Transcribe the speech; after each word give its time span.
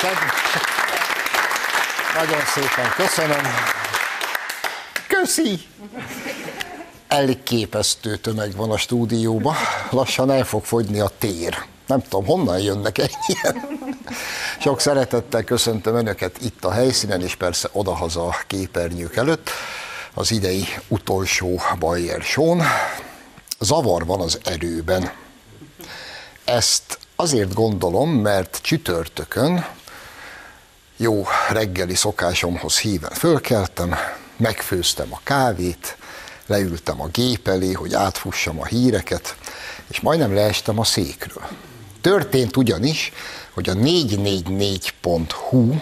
igazán 0.00 0.28
nagyon 2.14 2.44
szépen 2.46 2.90
köszönöm. 2.96 3.44
Köszi! 5.06 5.60
Elképesztő 7.08 8.16
tömeg 8.16 8.56
van 8.56 8.70
a 8.70 8.76
stúdióban, 8.76 9.54
lassan 9.90 10.30
el 10.30 10.44
fog 10.44 10.64
fogyni 10.64 11.00
a 11.00 11.10
tér. 11.18 11.64
Nem 11.86 12.02
tudom, 12.02 12.26
honnan 12.26 12.58
jönnek 12.58 12.98
ennyien. 12.98 13.78
Sok 14.60 14.80
szeretettel 14.80 15.44
köszöntöm 15.44 15.94
Önöket 15.94 16.42
itt 16.42 16.64
a 16.64 16.72
helyszínen, 16.72 17.22
és 17.22 17.34
persze 17.34 17.68
odahaza 17.72 18.26
a 18.26 18.36
képernyők 18.46 19.16
előtt, 19.16 19.50
az 20.14 20.30
idei 20.30 20.64
utolsó 20.88 21.60
Bayer 21.78 22.22
show 22.22 22.60
Zavar 23.58 24.06
van 24.06 24.20
az 24.20 24.38
erőben. 24.44 25.12
Ezt 26.44 26.98
azért 27.16 27.54
gondolom, 27.54 28.10
mert 28.10 28.58
csütörtökön 28.62 29.64
jó 31.00 31.26
reggeli 31.48 31.94
szokásomhoz 31.94 32.78
híven 32.78 33.10
fölkeltem, 33.10 33.94
megfőztem 34.36 35.12
a 35.12 35.20
kávét, 35.22 35.96
leültem 36.46 37.00
a 37.00 37.06
gép 37.06 37.48
elé, 37.48 37.72
hogy 37.72 37.94
átfussam 37.94 38.60
a 38.60 38.64
híreket, 38.64 39.36
és 39.88 40.00
majdnem 40.00 40.34
leestem 40.34 40.78
a 40.78 40.84
székről. 40.84 41.48
Történt 42.00 42.56
ugyanis, 42.56 43.12
hogy 43.50 43.68
a 43.68 43.74
444.hu 43.74 45.74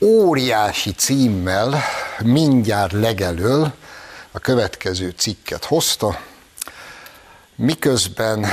óriási 0.00 0.92
címmel 0.92 1.82
mindjárt 2.22 2.92
legelől 2.92 3.72
a 4.30 4.38
következő 4.38 5.14
cikket 5.16 5.64
hozta, 5.64 6.20
miközben 7.54 8.46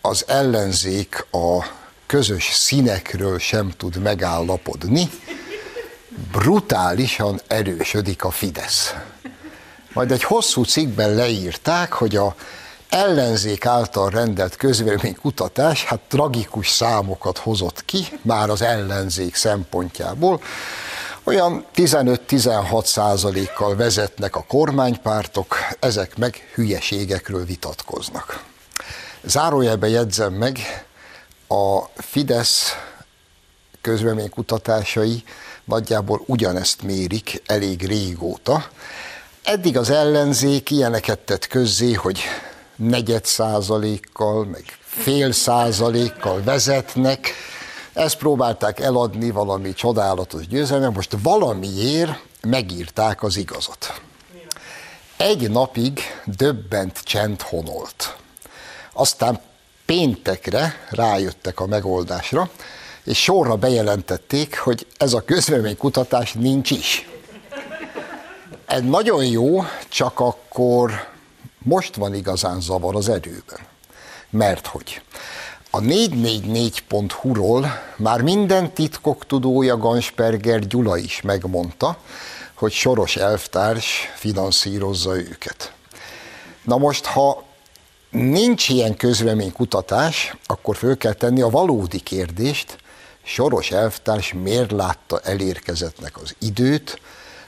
az 0.00 0.24
ellenzék 0.28 1.26
a 1.30 1.64
közös 2.06 2.50
színekről 2.52 3.38
sem 3.38 3.70
tud 3.76 3.96
megállapodni, 3.96 5.10
brutálisan 6.32 7.40
erősödik 7.46 8.24
a 8.24 8.30
Fidesz. 8.30 8.94
Majd 9.92 10.10
egy 10.10 10.22
hosszú 10.22 10.62
cikkben 10.62 11.14
leírták, 11.14 11.92
hogy 11.92 12.16
a 12.16 12.34
ellenzék 12.88 13.66
által 13.66 14.10
rendelt 14.10 14.56
közvéleménykutatás 14.56 15.84
hát 15.84 16.00
tragikus 16.08 16.68
számokat 16.68 17.38
hozott 17.38 17.84
ki, 17.84 18.06
már 18.22 18.50
az 18.50 18.62
ellenzék 18.62 19.34
szempontjából. 19.34 20.40
Olyan 21.24 21.64
15-16 21.74 22.84
százalékkal 22.84 23.76
vezetnek 23.76 24.36
a 24.36 24.44
kormánypártok, 24.48 25.56
ezek 25.80 26.16
meg 26.16 26.50
hülyeségekről 26.54 27.44
vitatkoznak. 27.44 28.44
Zárójelbe 29.24 29.88
jegyzem 29.88 30.32
meg, 30.32 30.58
a 31.48 31.82
Fidesz 31.96 32.72
közvéleménykutatásai 33.80 35.24
nagyjából 35.64 36.22
ugyanezt 36.26 36.82
mérik 36.82 37.42
elég 37.46 37.86
régóta. 37.86 38.68
Eddig 39.42 39.76
az 39.76 39.90
ellenzék 39.90 40.70
ilyeneket 40.70 41.18
tett 41.18 41.46
közzé, 41.46 41.92
hogy 41.92 42.20
negyed 42.76 43.24
százalékkal, 43.24 44.44
meg 44.44 44.64
fél 44.84 45.32
százalékkal 45.32 46.42
vezetnek, 46.42 47.32
ezt 47.92 48.16
próbálták 48.16 48.80
eladni 48.80 49.30
valami 49.30 49.72
csodálatos 49.72 50.46
győzelem, 50.46 50.92
most 50.92 51.16
valamiért 51.22 52.22
megírták 52.40 53.22
az 53.22 53.36
igazat. 53.36 54.00
Egy 55.16 55.50
napig 55.50 56.00
döbbent 56.24 57.00
csend 57.02 57.42
honolt. 57.42 58.16
Aztán 58.92 59.40
péntekre 59.86 60.74
rájöttek 60.90 61.60
a 61.60 61.66
megoldásra, 61.66 62.50
és 63.04 63.22
sorra 63.22 63.56
bejelentették, 63.56 64.58
hogy 64.58 64.86
ez 64.96 65.12
a 65.12 65.24
közvéleménykutatás 65.24 66.32
nincs 66.32 66.70
is. 66.70 67.08
Ez 68.66 68.82
nagyon 68.82 69.24
jó, 69.24 69.64
csak 69.88 70.20
akkor 70.20 70.90
most 71.58 71.94
van 71.94 72.14
igazán 72.14 72.60
zavar 72.60 72.96
az 72.96 73.08
erőben. 73.08 73.58
Mert 74.30 74.66
hogy 74.66 75.02
a 75.70 75.80
444.hu-ról 75.80 77.66
már 77.96 78.22
minden 78.22 78.72
titkok 78.72 79.26
tudója 79.26 79.76
Gansperger 79.76 80.66
Gyula 80.66 80.96
is 80.96 81.20
megmondta, 81.20 81.98
hogy 82.54 82.72
Soros 82.72 83.16
elvtárs 83.16 84.12
finanszírozza 84.14 85.16
őket. 85.16 85.72
Na 86.64 86.76
most, 86.76 87.04
ha 87.04 87.45
nincs 88.16 88.68
ilyen 88.68 88.96
közleménykutatás, 88.96 90.36
akkor 90.46 90.76
föl 90.76 90.96
kell 90.96 91.12
tenni 91.12 91.40
a 91.40 91.50
valódi 91.50 92.00
kérdést, 92.00 92.78
Soros 93.28 93.70
elvtárs 93.70 94.32
miért 94.32 94.70
látta 94.70 95.20
elérkezetnek 95.20 96.20
az 96.22 96.34
időt, 96.38 97.00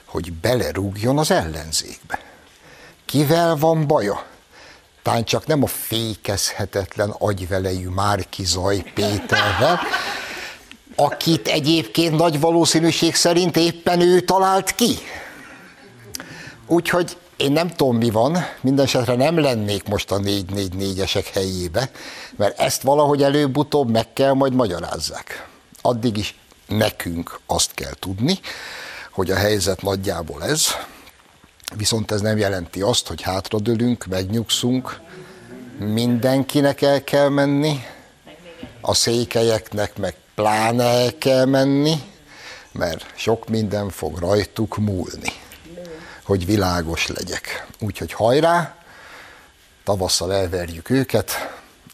hogy 0.05 0.33
belerúgjon 0.33 1.17
az 1.17 1.31
ellenzékbe? 1.31 2.19
Kivel 3.05 3.55
van 3.55 3.87
baja? 3.87 4.25
Tán 5.03 5.23
csak 5.23 5.45
nem 5.45 5.63
a 5.63 5.67
fékezhetetlen 5.67 7.09
agyvelejű 7.09 7.87
Márki 7.87 8.45
Zaj 8.45 8.83
Péterrel, 8.93 9.79
akit 10.95 11.47
egyébként 11.47 12.17
nagy 12.17 12.39
valószínűség 12.39 13.15
szerint 13.15 13.57
éppen 13.57 14.01
ő 14.01 14.19
talált 14.19 14.75
ki. 14.75 14.97
Úgyhogy 16.67 17.17
én 17.39 17.51
nem 17.51 17.69
tudom, 17.69 17.97
mi 17.97 18.09
van, 18.09 18.37
mindesetre 18.61 19.15
nem 19.15 19.39
lennék 19.39 19.87
most 19.87 20.11
a 20.11 20.19
444-esek 20.19 21.25
helyébe, 21.33 21.91
mert 22.35 22.59
ezt 22.59 22.81
valahogy 22.81 23.23
előbb-utóbb 23.23 23.89
meg 23.89 24.13
kell 24.13 24.33
majd 24.33 24.53
magyarázzák. 24.53 25.47
Addig 25.81 26.17
is 26.17 26.39
nekünk 26.67 27.39
azt 27.45 27.73
kell 27.73 27.93
tudni, 27.99 28.39
hogy 29.11 29.31
a 29.31 29.35
helyzet 29.35 29.81
nagyjából 29.81 30.43
ez, 30.43 30.67
viszont 31.75 32.11
ez 32.11 32.21
nem 32.21 32.37
jelenti 32.37 32.81
azt, 32.81 33.07
hogy 33.07 33.21
hátradőlünk, 33.21 34.05
megnyugszunk, 34.05 34.99
mindenkinek 35.77 36.81
el 36.81 37.03
kell 37.03 37.29
menni, 37.29 37.79
a 38.81 38.93
székelyeknek 38.93 39.97
meg 39.97 40.15
pláne 40.35 40.83
el 40.83 41.17
kell 41.17 41.45
menni, 41.45 41.95
mert 42.71 43.05
sok 43.15 43.49
minden 43.49 43.89
fog 43.89 44.17
rajtuk 44.17 44.77
múlni 44.77 45.33
hogy 46.29 46.45
világos 46.45 47.07
legyek. 47.07 47.65
Úgyhogy 47.79 48.13
hajrá, 48.13 48.75
tavasszal 49.83 50.33
elverjük 50.33 50.89
őket, 50.89 51.31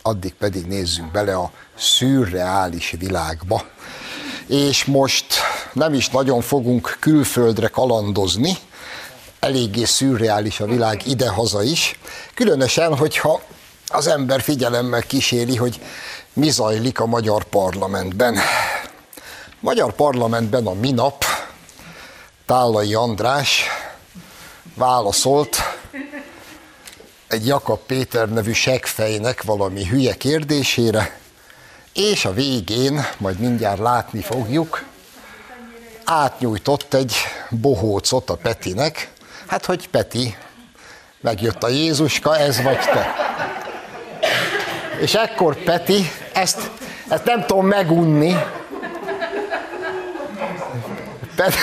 addig 0.01 0.33
pedig 0.33 0.65
nézzünk 0.65 1.11
bele 1.11 1.35
a 1.35 1.51
szürreális 1.77 2.95
világba. 2.99 3.65
És 4.47 4.85
most 4.85 5.25
nem 5.73 5.93
is 5.93 6.09
nagyon 6.09 6.41
fogunk 6.41 6.97
külföldre 6.99 7.67
kalandozni, 7.67 8.57
eléggé 9.39 9.83
szürreális 9.83 10.59
a 10.59 10.65
világ 10.65 11.07
idehaza 11.07 11.63
is, 11.63 11.99
különösen, 12.33 12.97
hogyha 12.97 13.41
az 13.87 14.07
ember 14.07 14.41
figyelemmel 14.41 15.01
kíséri, 15.01 15.55
hogy 15.55 15.81
mi 16.33 16.49
zajlik 16.49 16.99
a 16.99 17.05
magyar 17.05 17.43
parlamentben. 17.43 18.35
A 18.35 19.59
magyar 19.59 19.93
parlamentben 19.93 20.67
a 20.67 20.73
minap 20.73 21.23
Tálai 22.45 22.93
András 22.93 23.74
válaszolt 24.75 25.57
egy 27.27 27.47
Jakab 27.47 27.79
Péter 27.85 28.29
nevű 28.29 28.51
segfejnek 28.51 29.43
valami 29.43 29.85
hülye 29.85 30.13
kérdésére, 30.13 31.19
és 31.93 32.25
a 32.25 32.33
végén, 32.33 33.05
majd 33.17 33.39
mindjárt 33.39 33.79
látni 33.79 34.21
fogjuk, 34.21 34.83
átnyújtott 36.03 36.93
egy 36.93 37.15
bohócot 37.49 38.29
a 38.29 38.35
Petinek, 38.35 39.11
hát 39.47 39.65
hogy 39.65 39.89
Peti, 39.89 40.35
megjött 41.21 41.63
a 41.63 41.67
Jézuska, 41.67 42.37
ez 42.37 42.61
vagy 42.61 42.79
te. 42.79 43.13
És 44.99 45.13
ekkor 45.13 45.55
Peti, 45.55 46.11
ezt, 46.33 46.69
ezt 47.07 47.25
nem 47.25 47.45
tudom 47.45 47.67
megunni, 47.67 48.35
Peti, 51.35 51.57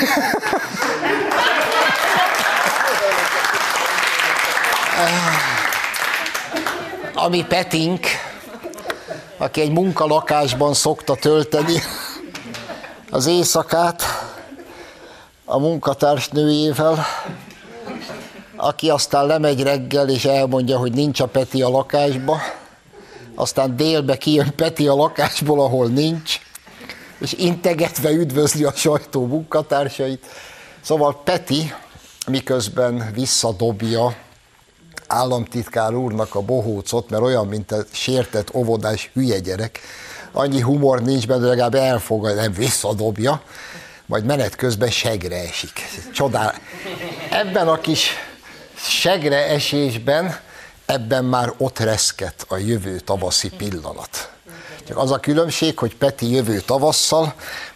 ami 7.15 7.45
Petink, 7.45 8.07
aki 9.39 9.61
egy 9.61 9.71
munkalakásban 9.71 10.75
szokta 10.75 11.15
tölteni 11.15 11.83
az 13.11 13.27
éjszakát 13.27 14.03
a 15.45 15.59
munkatársnőjével, 15.59 17.07
aki 18.57 18.91
aztán 18.91 19.27
lemegy 19.27 19.63
reggel 19.63 20.09
és 20.09 20.25
elmondja, 20.25 20.79
hogy 20.79 20.93
nincs 20.93 21.21
a 21.21 21.27
Peti 21.27 21.63
a 21.63 21.69
lakásba, 21.69 22.39
aztán 23.35 23.77
délbe 23.77 24.17
kijön 24.17 24.55
Peti 24.57 24.89
a 24.89 24.95
lakásból, 24.95 25.61
ahol 25.61 25.87
nincs, 25.87 26.41
és 27.19 27.33
integetve 27.33 28.11
üdvözli 28.11 28.65
a 28.65 28.73
sajtó 28.73 29.27
munkatársait. 29.27 30.27
Szóval 30.81 31.23
Peti 31.25 31.75
miközben 32.27 33.11
visszadobja 33.15 34.15
államtitkár 35.13 35.95
úrnak 35.95 36.35
a 36.35 36.41
bohócot, 36.41 37.11
mert 37.11 37.23
olyan, 37.23 37.47
mint 37.47 37.73
a 37.73 37.85
sértett 37.91 38.55
óvodás 38.55 39.11
hülye 39.15 39.39
gyerek, 39.39 39.81
annyi 40.33 40.61
humor 40.61 41.03
nincs 41.03 41.27
benne, 41.27 41.47
legalább 41.47 41.75
elfogadja, 41.75 42.41
nem 42.41 42.53
visszadobja, 42.53 43.43
majd 44.07 44.25
menet 44.25 44.57
közben 44.57 44.91
segre 44.91 45.37
esik. 45.37 45.73
Csodál. 46.13 46.55
Ebben 47.31 47.69
a 47.69 47.81
kis 47.81 48.11
segre 48.77 49.47
esésben, 49.49 50.37
ebben 50.87 51.25
már 51.25 51.53
ott 51.57 51.79
reszket 51.79 52.45
a 52.49 52.57
jövő 52.57 53.01
tavaszi 53.01 53.49
pillanat. 53.49 54.31
Csak 54.87 54.97
az 54.97 55.11
a 55.11 55.19
különbség, 55.19 55.79
hogy 55.79 55.97
Peti 55.97 56.31
jövő 56.31 56.61
tavasszal 56.61 57.35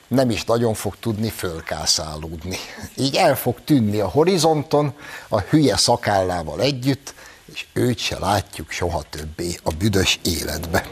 nem 0.08 0.30
is 0.30 0.44
nagyon 0.44 0.74
fog 0.74 0.96
tudni 1.00 1.28
fölkászálódni. 1.28 2.56
Így 2.96 3.16
el 3.16 3.36
fog 3.36 3.56
tűnni 3.64 4.00
a 4.00 4.08
horizonton, 4.08 4.92
a 5.28 5.40
hülye 5.40 5.76
szakállával 5.76 6.60
együtt, 6.60 7.14
és 7.52 7.66
őt 7.72 7.98
se 7.98 8.18
látjuk 8.18 8.70
soha 8.70 9.02
többé 9.10 9.58
a 9.62 9.70
büdös 9.70 10.18
életbe. 10.24 10.86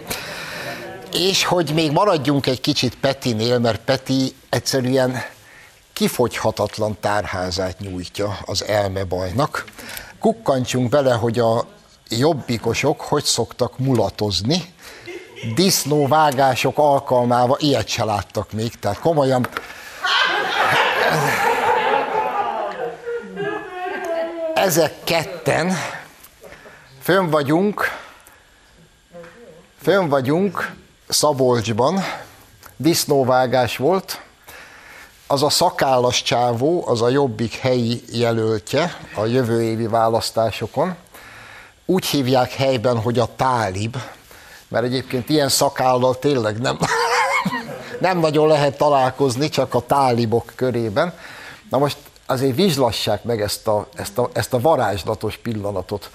És 1.12 1.44
hogy 1.44 1.70
még 1.74 1.90
maradjunk 1.90 2.46
egy 2.46 2.60
kicsit 2.60 2.98
Petinél, 2.98 3.58
mert 3.58 3.80
Peti 3.80 4.34
egyszerűen 4.48 5.22
kifogyhatatlan 5.92 6.96
tárházát 7.00 7.80
nyújtja 7.80 8.38
az 8.44 8.64
elmebajnak. 8.64 9.64
Kukkantsunk 10.18 10.88
bele, 10.88 11.12
hogy 11.14 11.38
a 11.38 11.66
jobbikosok 12.08 13.00
hogy 13.00 13.24
szoktak 13.24 13.78
mulatozni, 13.78 14.74
disznóvágások 15.54 16.78
alkalmával 16.78 17.56
ilyet 17.60 17.88
se 17.88 18.04
láttak 18.04 18.52
még, 18.52 18.78
tehát 18.78 18.98
komolyan 18.98 19.48
ezek 24.54 24.92
ketten 25.04 25.76
fönn 27.04 27.30
vagyunk, 27.30 27.84
fönn 29.82 30.08
vagyunk 30.08 30.74
Szabolcsban, 31.08 32.00
disznóvágás 32.76 33.76
volt, 33.76 34.20
az 35.26 35.42
a 35.42 35.50
szakállas 35.50 36.22
csávó, 36.22 36.84
az 36.86 37.02
a 37.02 37.08
jobbik 37.08 37.54
helyi 37.54 38.02
jelöltje 38.12 38.96
a 39.14 39.24
jövő 39.24 39.62
évi 39.62 39.86
választásokon. 39.86 40.96
Úgy 41.84 42.06
hívják 42.06 42.52
helyben, 42.52 43.00
hogy 43.00 43.18
a 43.18 43.28
tálib, 43.36 43.96
mert 44.68 44.84
egyébként 44.84 45.28
ilyen 45.28 45.48
szakállal 45.48 46.18
tényleg 46.18 46.58
nem, 46.58 46.78
nem 48.00 48.18
nagyon 48.18 48.48
lehet 48.48 48.76
találkozni, 48.76 49.48
csak 49.48 49.74
a 49.74 49.86
tálibok 49.86 50.52
körében. 50.54 51.14
Na 51.70 51.78
most 51.78 51.96
azért 52.26 52.54
vizslassák 52.54 53.24
meg 53.24 53.40
ezt 53.40 53.66
a, 53.66 53.88
ezt, 53.94 54.18
a, 54.18 54.30
ezt 54.32 54.52
a 54.52 54.60
varázslatos 54.60 55.36
pillanatot. 55.36 56.10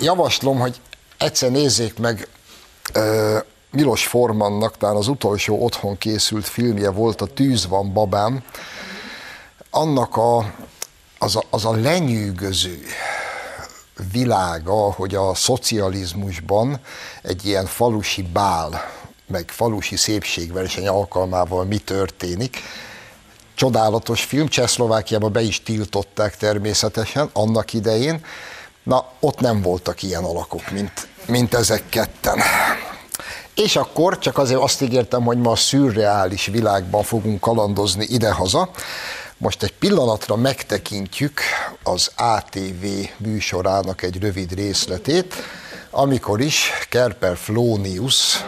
Javaslom, 0.00 0.58
hogy 0.58 0.80
egyszer 1.18 1.50
nézzék 1.50 1.98
meg 1.98 2.28
uh, 2.94 3.38
Milos 3.70 4.06
Formannak, 4.06 4.76
talán 4.76 4.96
az 4.96 5.08
utolsó 5.08 5.64
otthon 5.64 5.98
készült 5.98 6.46
filmje 6.46 6.90
volt, 6.90 7.20
a 7.20 7.26
Tűz 7.26 7.66
van 7.66 7.92
babám, 7.92 8.44
annak 9.70 10.16
a, 10.16 10.54
az, 11.18 11.36
a, 11.36 11.42
az 11.50 11.64
a 11.64 11.72
lenyűgöző, 11.72 12.82
világa, 14.12 14.92
hogy 14.92 15.14
a 15.14 15.34
szocializmusban 15.34 16.80
egy 17.22 17.46
ilyen 17.46 17.66
falusi 17.66 18.22
bál, 18.22 18.90
meg 19.26 19.48
falusi 19.48 19.96
szépségverseny 19.96 20.88
alkalmával 20.88 21.64
mi 21.64 21.78
történik. 21.78 22.56
Csodálatos 23.60 24.24
film, 24.24 24.48
Csehszlovákiában 24.48 25.32
be 25.32 25.40
is 25.40 25.62
tiltották 25.62 26.36
természetesen 26.36 27.30
annak 27.32 27.72
idején. 27.72 28.24
Na, 28.82 29.06
ott 29.20 29.40
nem 29.40 29.62
voltak 29.62 30.02
ilyen 30.02 30.24
alakok, 30.24 30.70
mint, 30.70 31.08
mint 31.26 31.54
ezek 31.54 31.88
ketten. 31.88 32.38
És 33.54 33.76
akkor 33.76 34.18
csak 34.18 34.38
azért 34.38 34.60
azt 34.60 34.82
ígértem, 34.82 35.22
hogy 35.22 35.38
ma 35.38 35.50
a 35.50 35.56
szürreális 35.56 36.46
világban 36.46 37.02
fogunk 37.02 37.40
kalandozni 37.40 38.06
idehaza. 38.08 38.70
Most 39.36 39.62
egy 39.62 39.74
pillanatra 39.78 40.36
megtekintjük 40.36 41.40
az 41.82 42.10
ATV 42.16 42.84
műsorának 43.16 44.02
egy 44.02 44.20
rövid 44.20 44.54
részletét, 44.54 45.34
amikor 45.90 46.40
is 46.40 46.70
Kerper 46.88 47.36
Flónius, 47.36 48.44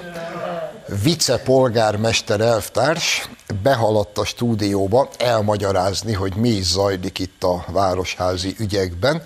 vicepolgármester 1.02 2.40
elvtárs 2.40 3.28
behaladt 3.62 4.18
a 4.18 4.24
stúdióba 4.24 5.08
elmagyarázni, 5.18 6.12
hogy 6.12 6.34
mi 6.34 6.48
is 6.48 6.64
zajlik 6.64 7.18
itt 7.18 7.42
a 7.42 7.64
városházi 7.68 8.54
ügyekben. 8.58 9.22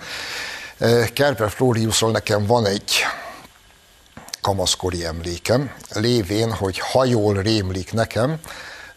Kerper 1.12 1.50
Flóniusról 1.50 2.10
nekem 2.10 2.46
van 2.46 2.66
egy 2.66 2.92
kamaszkori 4.40 5.04
emlékem, 5.04 5.72
lévén, 5.92 6.52
hogy 6.52 6.78
ha 6.78 7.04
jól 7.04 7.42
rémlik 7.42 7.92
nekem, 7.92 8.38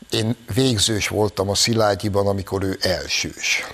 én 0.10 0.36
végzős 0.54 1.07
voltam 1.07 1.50
a 1.50 1.56
Szilágyiban, 1.56 2.27
amikor 2.27 2.63
ő 2.63 2.77
elsős. 2.81 3.68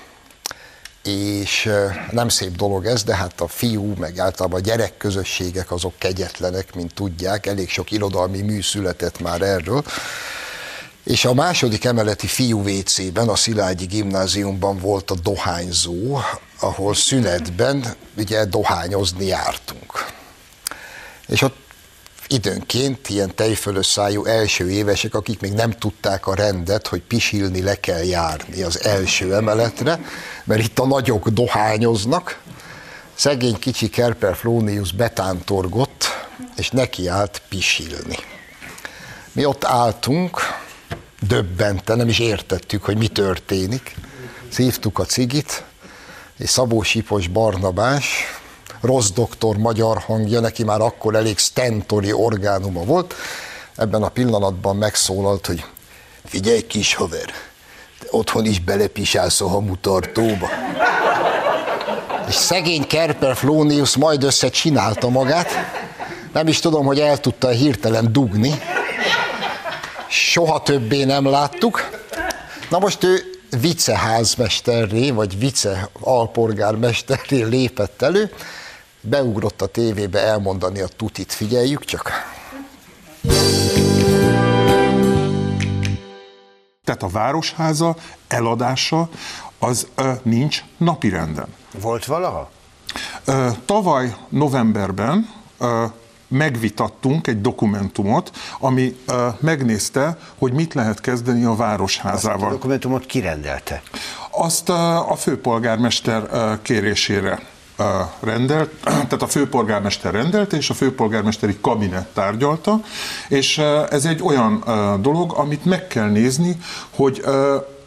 És 1.06 1.70
nem 2.10 2.28
szép 2.28 2.56
dolog 2.56 2.86
ez, 2.86 3.04
de 3.04 3.16
hát 3.16 3.40
a 3.40 3.48
fiú, 3.48 3.94
meg 3.98 4.18
általában 4.18 4.60
a 4.60 4.62
gyerekközösségek 4.62 5.70
azok 5.70 5.92
kegyetlenek, 5.98 6.74
mint 6.74 6.94
tudják, 6.94 7.46
elég 7.46 7.68
sok 7.68 7.90
irodalmi 7.90 8.42
mű 8.42 8.62
született 8.62 9.20
már 9.20 9.42
erről. 9.42 9.84
És 11.04 11.24
a 11.24 11.34
második 11.34 11.84
emeleti 11.84 12.26
fiú 12.26 12.68
WC-ben, 12.68 13.28
a 13.28 13.36
Szilágyi 13.36 13.86
gimnáziumban 13.86 14.78
volt 14.78 15.10
a 15.10 15.14
dohányzó, 15.14 16.18
ahol 16.60 16.94
szünetben 16.94 17.94
ugye 18.16 18.44
dohányozni 18.44 19.26
jártunk. 19.26 20.06
És 21.26 21.42
ott 21.42 21.65
időnként 22.28 23.08
ilyen 23.08 23.34
tejfölös 23.34 23.86
szájú 23.86 24.24
első 24.24 24.70
évesek, 24.70 25.14
akik 25.14 25.40
még 25.40 25.52
nem 25.52 25.70
tudták 25.70 26.26
a 26.26 26.34
rendet, 26.34 26.86
hogy 26.86 27.02
pisilni 27.02 27.62
le 27.62 27.74
kell 27.74 28.04
járni 28.04 28.62
az 28.62 28.84
első 28.84 29.34
emeletre, 29.34 30.00
mert 30.44 30.62
itt 30.62 30.78
a 30.78 30.86
nagyok 30.86 31.28
dohányoznak. 31.28 32.40
Szegény 33.14 33.58
kicsi 33.58 33.88
Kerper 33.88 34.36
Flónius 34.36 34.92
betántorgott, 34.92 36.04
és 36.56 36.70
neki 36.70 37.08
állt 37.08 37.42
pisilni. 37.48 38.16
Mi 39.32 39.44
ott 39.44 39.64
álltunk, 39.64 40.40
döbbente, 41.20 41.94
nem 41.94 42.08
is 42.08 42.18
értettük, 42.18 42.84
hogy 42.84 42.96
mi 42.96 43.08
történik. 43.08 43.94
Szívtuk 44.48 44.98
a 44.98 45.04
cigit, 45.04 45.64
és 46.38 46.50
Szabó 46.50 46.82
Sipos 46.82 47.28
Barnabás, 47.28 48.04
rossz 48.86 49.10
doktor 49.10 49.56
magyar 49.56 49.98
hangja, 49.98 50.40
neki 50.40 50.64
már 50.64 50.80
akkor 50.80 51.14
elég 51.14 51.38
stentori 51.38 52.12
orgánuma 52.12 52.84
volt. 52.84 53.14
Ebben 53.76 54.02
a 54.02 54.08
pillanatban 54.08 54.76
megszólalt, 54.76 55.46
hogy 55.46 55.64
figyelj 56.24 56.66
kis 56.66 56.94
haver, 56.94 57.24
te 57.98 58.06
otthon 58.10 58.44
is 58.44 58.60
belepisálsz 58.60 59.40
a 59.40 59.48
hamutartóba. 59.48 60.48
És 62.28 62.34
szegény 62.34 62.86
Kerper 62.86 63.36
Flónius 63.36 63.96
majd 63.96 64.22
összecsinálta 64.22 65.08
magát, 65.08 65.50
nem 66.32 66.48
is 66.48 66.58
tudom, 66.58 66.86
hogy 66.86 67.00
el 67.00 67.20
tudta 67.20 67.48
hirtelen 67.48 68.12
dugni. 68.12 68.60
Soha 70.08 70.62
többé 70.62 71.04
nem 71.04 71.26
láttuk. 71.26 71.90
Na 72.70 72.78
most 72.78 73.04
ő 73.04 73.24
viceházmesterré, 73.60 75.10
vagy 75.10 75.38
vice 75.38 75.88
alpolgármesterré 76.00 77.42
lépett 77.42 78.02
elő, 78.02 78.30
beugrott 79.08 79.62
a 79.62 79.66
tévébe 79.66 80.20
elmondani 80.20 80.80
a 80.80 80.88
tutit, 80.88 81.32
figyeljük 81.32 81.84
csak. 81.84 82.10
Tehát 86.84 87.02
a 87.02 87.08
városháza 87.08 87.96
eladása 88.28 89.08
az 89.58 89.86
ö, 89.94 90.12
nincs 90.22 90.64
napirenden. 90.76 91.46
Volt 91.80 92.04
valaha? 92.04 92.50
Ö, 93.24 93.48
tavaly 93.64 94.14
novemberben 94.28 95.28
ö, 95.58 95.84
megvitattunk 96.28 97.26
egy 97.26 97.40
dokumentumot, 97.40 98.30
ami 98.60 98.96
ö, 99.06 99.28
megnézte, 99.40 100.18
hogy 100.38 100.52
mit 100.52 100.74
lehet 100.74 101.00
kezdeni 101.00 101.44
a 101.44 101.54
városházával. 101.54 102.34
Azt 102.34 102.46
a 102.46 102.50
dokumentumot 102.50 103.06
kirendelte? 103.06 103.82
Azt 104.30 104.68
ö, 104.68 104.72
a 105.08 105.16
főpolgármester 105.16 106.28
ö, 106.30 106.52
kérésére 106.62 107.40
rendelt, 108.20 108.70
tehát 108.84 109.22
a 109.22 109.26
főpolgármester 109.26 110.12
rendelte, 110.12 110.56
és 110.56 110.70
a 110.70 110.74
főpolgármesteri 110.74 111.56
kabinet 111.60 112.06
tárgyalta, 112.06 112.80
és 113.28 113.58
ez 113.90 114.04
egy 114.04 114.22
olyan 114.22 114.64
dolog, 115.00 115.32
amit 115.32 115.64
meg 115.64 115.86
kell 115.86 116.08
nézni, 116.08 116.56
hogy 116.94 117.24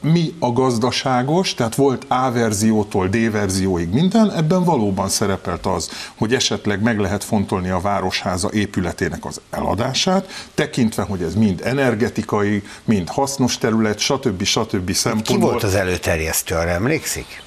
mi 0.02 0.34
a 0.40 0.52
gazdaságos, 0.52 1.54
tehát 1.54 1.76
volt 1.76 2.06
A 2.08 2.32
verziótól 2.32 3.08
D 3.08 3.32
verzióig 3.32 3.90
minden, 3.90 4.32
ebben 4.32 4.64
valóban 4.64 5.10
szerepelt 5.10 5.66
az, 5.66 5.90
hogy 6.16 6.34
esetleg 6.34 6.82
meg 6.82 7.00
lehet 7.00 7.24
fontolni 7.24 7.70
a 7.70 7.80
városháza 7.80 8.50
épületének 8.54 9.26
az 9.26 9.42
eladását, 9.50 10.28
tekintve, 10.56 11.04
hogy 11.04 11.22
ez 11.22 11.36
mind 11.36 11.62
energetikai, 11.64 12.64
mind 12.84 13.10
hasznos 13.10 13.58
terület, 13.58 14.00
stb. 14.00 14.44
stb. 14.44 14.92
szempontból. 14.92 15.36
Ki 15.36 15.42
volt 15.42 15.64
az 15.64 15.76
előterjesztő, 15.76 16.56
arra 16.56 16.70
emlékszik? 16.70 17.42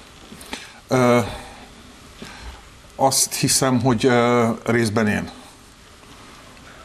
Azt 3.02 3.34
hiszem, 3.34 3.80
hogy 3.80 4.10
részben 4.64 5.06
én. 5.08 5.30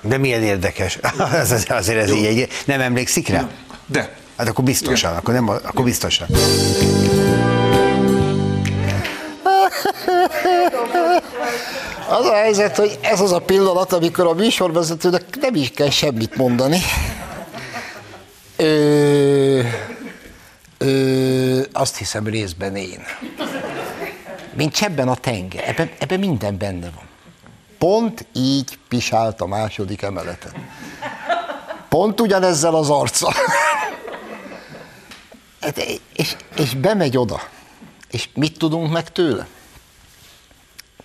De 0.01 0.17
milyen 0.17 0.43
érdekes. 0.43 0.95
Ez, 1.33 1.51
az- 1.51 1.65
azért 1.69 1.99
ez 2.01 2.11
így 2.11 2.25
egy, 2.25 2.47
nem 2.65 2.81
emlékszik 2.81 3.27
rá? 3.27 3.47
De 3.85 4.15
Hát 4.37 4.47
akkor 4.47 4.63
biztosan, 4.63 5.15
akkor, 5.15 5.33
nem, 5.33 5.49
akkor 5.49 5.83
biztosan. 5.83 6.27
Az 12.09 12.25
a 12.25 12.33
helyzet, 12.33 12.75
hogy 12.77 12.97
ez 13.01 13.19
az 13.21 13.31
a 13.31 13.39
pillanat, 13.39 13.93
amikor 13.93 14.25
a 14.25 14.33
műsorvezetőnek 14.33 15.23
nem 15.41 15.55
is 15.55 15.71
kell 15.71 15.89
semmit 15.89 16.35
mondani. 16.35 16.79
Ö, 18.55 19.61
ö, 20.77 21.59
azt 21.73 21.97
hiszem 21.97 22.27
részben 22.27 22.75
én. 22.75 22.99
Mint 24.57 24.73
csebben 24.73 25.07
a 25.07 25.15
tenger. 25.15 25.69
Ebben, 25.69 25.91
ebben 25.97 26.19
minden 26.19 26.57
benne 26.57 26.89
van. 26.95 27.03
Pont 27.77 28.25
így 28.33 28.79
pisált 28.87 29.41
a 29.41 29.45
második 29.45 30.01
emeleten. 30.01 30.51
Pont 31.89 32.21
ugyanezzel 32.21 32.75
az 32.75 32.89
arccal. 32.89 33.33
Hát, 35.61 35.77
És, 36.15 36.35
és 36.55 36.73
bemegy 36.73 37.17
oda. 37.17 37.41
És 38.11 38.29
mit 38.33 38.57
tudunk 38.57 38.91
meg 38.91 39.11
tőle? 39.11 39.47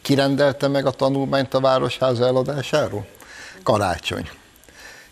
Kirendelte 0.02 0.68
meg 0.68 0.87
a 0.87 0.90
tanulmányt 0.90 1.54
a 1.54 1.61
Városháza 1.61 2.26
eladásáról? 2.26 3.06
Karácsony. 3.62 4.28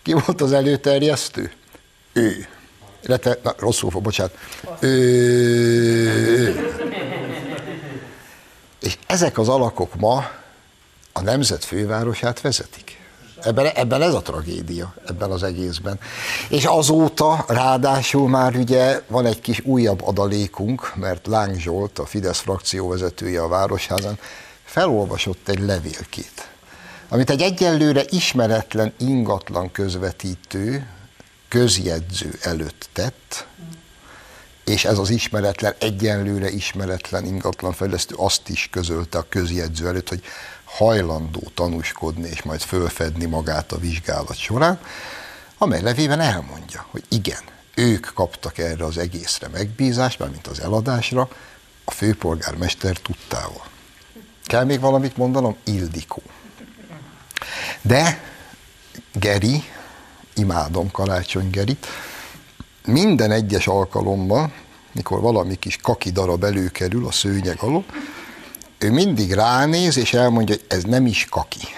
Ki 0.02 0.12
volt 0.12 0.40
az 0.40 0.52
előterjesztő? 0.52 1.52
Ő. 2.12 2.48
Illetve, 3.02 3.38
na, 3.42 3.54
rosszul 3.58 3.90
fog, 3.90 4.02
bocsánat. 4.02 4.34
Ő. 4.80 6.30
És 8.80 8.98
ezek 9.06 9.38
az 9.38 9.48
alakok 9.48 9.94
ma 9.94 10.24
a 11.12 11.20
nemzet 11.20 11.64
fővárosát 11.64 12.40
vezetik. 12.40 12.98
Ebben, 13.42 13.66
ebben 13.66 14.02
ez 14.02 14.14
a 14.14 14.22
tragédia, 14.22 14.94
ebben 15.06 15.30
az 15.30 15.42
egészben. 15.42 16.00
És 16.48 16.64
azóta 16.64 17.44
ráadásul 17.48 18.28
már 18.28 18.56
ugye 18.56 19.00
van 19.06 19.26
egy 19.26 19.40
kis 19.40 19.60
újabb 19.64 20.02
adalékunk, 20.06 20.92
mert 20.96 21.26
Láng 21.26 21.58
Zsolt, 21.58 21.98
a 21.98 22.06
Fidesz 22.06 22.38
frakció 22.38 22.88
vezetője 22.88 23.42
a 23.42 23.48
Városházán, 23.48 24.18
felolvasott 24.64 25.48
egy 25.48 25.60
levélkét, 25.60 26.48
amit 27.08 27.30
egy 27.30 27.42
egyelőre 27.42 28.02
ismeretlen 28.08 28.92
ingatlan 28.98 29.72
közvetítő 29.72 30.86
közjegyző 31.48 32.38
előtt 32.42 32.88
tett, 32.92 33.46
és 34.70 34.84
ez 34.84 34.98
az 34.98 35.10
ismeretlen, 35.10 35.74
egyenlőre 35.78 36.50
ismeretlen 36.50 37.24
ingatlanfejlesztő 37.24 38.14
azt 38.18 38.48
is 38.48 38.68
közölte 38.72 39.18
a 39.18 39.26
közjegyző 39.28 39.86
előtt, 39.86 40.08
hogy 40.08 40.22
hajlandó 40.64 41.42
tanúskodni 41.54 42.28
és 42.28 42.42
majd 42.42 42.60
fölfedni 42.60 43.24
magát 43.24 43.72
a 43.72 43.78
vizsgálat 43.78 44.36
során, 44.36 44.80
amely 45.58 45.82
levében 45.82 46.20
elmondja, 46.20 46.86
hogy 46.90 47.04
igen, 47.08 47.42
ők 47.74 48.06
kaptak 48.14 48.58
erre 48.58 48.84
az 48.84 48.98
egészre 48.98 49.48
megbízást, 49.48 50.18
mármint 50.18 50.46
az 50.46 50.60
eladásra, 50.60 51.28
a 51.84 51.90
főpolgármester 51.90 52.96
tudtával. 52.96 53.64
Kell 54.44 54.64
még 54.64 54.80
valamit 54.80 55.16
mondanom? 55.16 55.56
Ildikó. 55.64 56.22
De 57.82 58.22
Geri, 59.12 59.64
imádom 60.34 60.90
Karácsony 60.90 61.50
Gerit, 61.50 61.86
minden 62.86 63.30
egyes 63.30 63.66
alkalommal, 63.66 64.52
mikor 64.92 65.20
valami 65.20 65.54
kis 65.54 65.76
kaki 65.76 66.10
darab 66.10 66.44
előkerül 66.44 67.06
a 67.06 67.12
szőnyeg 67.12 67.56
alól, 67.60 67.84
ő 68.78 68.90
mindig 68.90 69.32
ránéz, 69.32 69.96
és 69.96 70.12
elmondja, 70.12 70.54
hogy 70.54 70.64
ez 70.68 70.82
nem 70.82 71.06
is 71.06 71.26
kaki. 71.30 71.68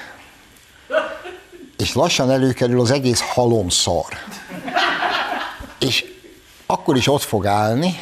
És 1.79 1.95
lassan 1.95 2.31
előkerül 2.31 2.81
az 2.81 2.91
egész 2.91 3.21
halom 3.21 3.69
szar. 3.69 4.13
És 5.79 6.05
akkor 6.67 6.97
is 6.97 7.09
ott 7.09 7.23
fog 7.23 7.47
állni, 7.47 7.95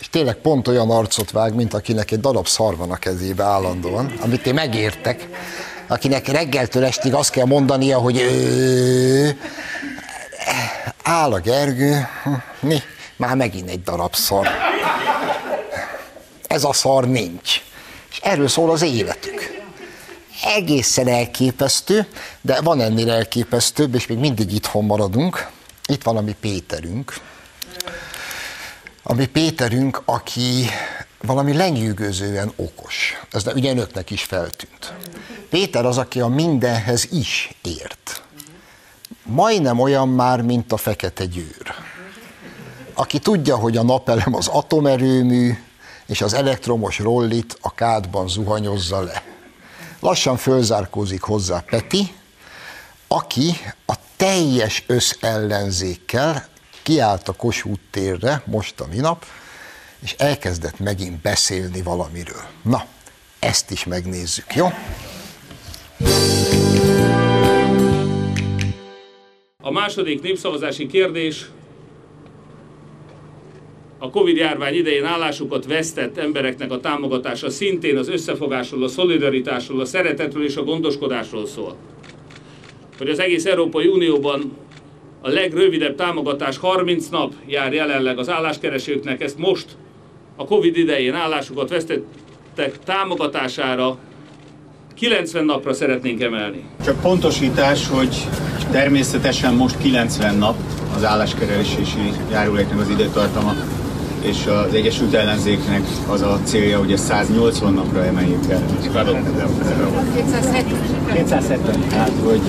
és 0.00 0.08
tényleg 0.08 0.34
pont 0.34 0.68
olyan 0.68 0.90
arcot 0.90 1.30
vág, 1.30 1.54
mint 1.54 1.74
akinek 1.74 2.10
egy 2.10 2.20
darab 2.20 2.46
szar 2.46 2.76
van 2.76 2.90
a 2.90 2.96
kezébe 2.96 3.44
állandóan, 3.44 4.12
amit 4.20 4.46
én 4.46 4.54
megértek, 4.54 5.28
akinek 5.86 6.28
reggeltől 6.28 6.84
estig 6.84 7.14
azt 7.14 7.30
kell 7.30 7.46
mondania, 7.46 7.98
hogy 7.98 8.20
ő, 8.20 9.38
áll 11.08 11.32
a 11.32 11.40
Gergő, 11.40 12.08
mi, 12.60 12.78
már 13.16 13.36
megint 13.36 13.68
egy 13.68 13.82
darab 13.82 14.14
szar. 14.14 14.48
Ez 16.46 16.64
a 16.64 16.72
szar 16.72 17.08
nincs. 17.08 17.62
És 18.10 18.18
erről 18.22 18.48
szól 18.48 18.70
az 18.70 18.82
életük. 18.82 19.56
Egészen 20.42 21.08
elképesztő, 21.08 22.06
de 22.40 22.60
van 22.60 22.80
ennél 22.80 23.10
elképesztőbb, 23.10 23.94
és 23.94 24.06
még 24.06 24.18
mindig 24.18 24.52
itthon 24.52 24.84
maradunk. 24.84 25.48
Itt 25.86 26.02
van 26.02 26.16
a 26.16 26.20
mi 26.20 26.36
Péterünk. 26.40 27.14
A 29.02 29.14
mi 29.14 29.26
Péterünk, 29.26 30.02
aki 30.04 30.66
valami 31.22 31.56
lenyűgözően 31.56 32.52
okos. 32.56 33.20
Ez 33.30 33.46
ugye 33.54 33.70
önöknek 33.70 34.10
is 34.10 34.22
feltűnt. 34.22 34.92
Péter 35.50 35.84
az, 35.84 35.98
aki 35.98 36.20
a 36.20 36.26
mindenhez 36.26 37.08
is 37.12 37.50
ért 37.62 38.17
majdnem 39.28 39.78
olyan 39.78 40.08
már, 40.08 40.42
mint 40.42 40.72
a 40.72 40.76
fekete 40.76 41.24
győr. 41.24 41.74
Aki 42.94 43.18
tudja, 43.18 43.56
hogy 43.56 43.76
a 43.76 43.82
napelem 43.82 44.34
az 44.34 44.46
atomerőmű, 44.46 45.52
és 46.06 46.20
az 46.20 46.34
elektromos 46.34 46.98
rollit 46.98 47.58
a 47.60 47.74
kádban 47.74 48.28
zuhanyozza 48.28 49.00
le. 49.00 49.22
Lassan 50.00 50.36
fölzárkózik 50.36 51.22
hozzá 51.22 51.60
Peti, 51.60 52.14
aki 53.08 53.56
a 53.86 53.94
teljes 54.16 54.84
összellenzékkel 54.86 56.46
kiállt 56.82 57.28
a 57.28 57.32
Kossuth 57.32 57.80
térre 57.90 58.42
most 58.44 58.80
a 58.80 58.86
minap, 58.90 59.24
és 60.02 60.14
elkezdett 60.18 60.78
megint 60.78 61.20
beszélni 61.20 61.82
valamiről. 61.82 62.42
Na, 62.62 62.84
ezt 63.38 63.70
is 63.70 63.84
megnézzük, 63.84 64.54
jó? 64.54 64.68
A 69.68 69.70
második 69.70 70.22
népszavazási 70.22 70.86
kérdés 70.86 71.46
a 73.98 74.10
Covid 74.10 74.36
járvány 74.36 74.74
idején 74.74 75.04
állásukat 75.04 75.66
vesztett 75.66 76.16
embereknek 76.16 76.70
a 76.70 76.80
támogatása 76.80 77.50
szintén 77.50 77.96
az 77.96 78.08
összefogásról, 78.08 78.82
a 78.82 78.88
szolidaritásról, 78.88 79.80
a 79.80 79.84
szeretetről 79.84 80.44
és 80.44 80.56
a 80.56 80.62
gondoskodásról 80.62 81.46
szól. 81.46 81.76
Hogy 82.98 83.08
az 83.08 83.18
egész 83.18 83.44
Európai 83.44 83.86
Unióban 83.86 84.56
a 85.20 85.28
legrövidebb 85.28 85.94
támogatás 85.94 86.58
30 86.58 87.08
nap 87.08 87.34
jár 87.46 87.72
jelenleg 87.72 88.18
az 88.18 88.28
álláskeresőknek, 88.28 89.22
ezt 89.22 89.38
most 89.38 89.76
a 90.36 90.44
Covid 90.44 90.76
idején 90.76 91.14
állásukat 91.14 91.68
vesztettek 91.68 92.78
támogatására 92.78 93.98
90 94.98 95.44
napra 95.44 95.72
szeretnénk 95.72 96.22
emelni. 96.22 96.62
Csak 96.84 97.00
pontosítás, 97.00 97.88
hogy 97.88 98.26
természetesen 98.70 99.54
most 99.54 99.78
90 99.78 100.36
nap 100.36 100.56
az 100.96 101.04
álláskeresési 101.04 102.12
járuléknak 102.30 102.80
az 102.80 102.88
időtartama, 102.88 103.54
és 104.20 104.46
az 104.46 104.74
Egyesült 104.74 105.14
Ellenzéknek 105.14 105.82
az 106.08 106.22
a 106.22 106.40
célja, 106.44 106.78
hogy 106.78 106.92
ezt 106.92 107.04
180 107.04 107.72
napra 107.72 108.04
emeljük 108.04 108.50
el. 108.50 108.62
270. 111.12 111.82
Hát, 111.90 112.12
hogy 112.24 112.40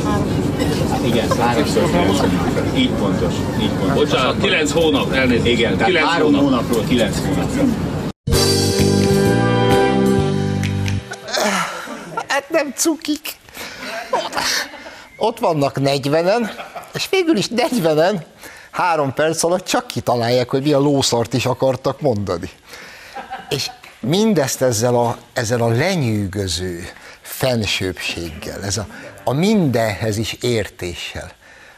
hát 0.92 1.06
igen, 1.06 1.30
háromszor 1.40 1.84
90 1.84 2.30
napra. 2.30 2.78
Így 2.78 2.90
pontos, 2.90 3.34
így 3.62 3.72
pontos. 3.80 3.98
Bocsánat, 3.98 4.42
9 4.42 4.72
hónap, 4.72 5.12
elnézést. 5.12 5.46
Igen, 5.46 5.72
tehát 5.72 5.88
9 5.88 6.06
három 6.06 6.26
hónap. 6.26 6.42
hónapról 6.42 6.84
9 6.88 7.20
hónapra. 7.20 7.64
Nem 12.50 12.74
cukik. 12.76 13.38
Ott 15.18 15.40
vannak 15.40 15.76
40-en, 15.80 16.52
és 16.94 17.10
végül 17.10 17.38
is 17.38 17.48
40-en 17.56 18.22
három 18.72 19.14
perc 19.14 19.44
alatt 19.44 19.66
csak 19.66 19.88
kitalálják, 19.88 20.50
hogy 20.50 20.62
mi 20.62 20.74
a 20.74 20.80
lószart 20.80 21.34
is 21.34 21.46
akartak 21.46 22.02
mondani. 22.02 22.50
És 23.50 23.72
mindezt 24.00 24.62
ezzel 24.62 24.96
a, 24.96 25.18
ezzel 25.34 25.62
a 25.62 25.68
lenyűgöző 25.68 26.90
fensőbséggel, 27.22 28.64
ez 28.64 28.78
a, 28.78 28.88
a 29.24 29.34
mindenhez 29.34 30.18
is 30.18 30.34
értéssel. 30.34 31.32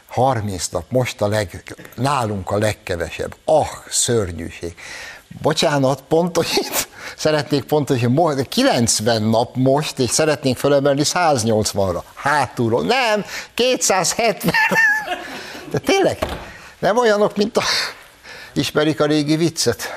30 0.08 0.68
nap, 0.68 0.84
most 0.88 1.20
a 1.20 1.28
leg, 1.28 1.76
nálunk 1.96 2.50
a 2.50 2.58
legkevesebb. 2.58 3.34
Ah, 3.44 3.68
szörnyűség. 3.88 4.74
Bocsánat, 5.40 6.02
pontosít, 6.08 6.88
szeretnék 7.16 7.64
pontosítani, 7.64 8.14
mo- 8.14 8.48
90 8.48 9.22
nap 9.22 9.56
most, 9.56 9.98
és 9.98 10.10
szeretnénk 10.10 10.56
fölemelni 10.56 11.02
180-ra. 11.04 12.02
Hátulról. 12.14 12.82
Nem, 12.82 13.24
270. 13.54 14.52
De 15.70 15.78
tényleg, 15.78 16.18
nem 16.78 16.96
olyanok, 16.96 17.36
mint 17.36 17.56
a... 17.56 17.62
Ismerik 18.52 19.00
a 19.00 19.06
régi 19.06 19.36
viccet? 19.36 19.96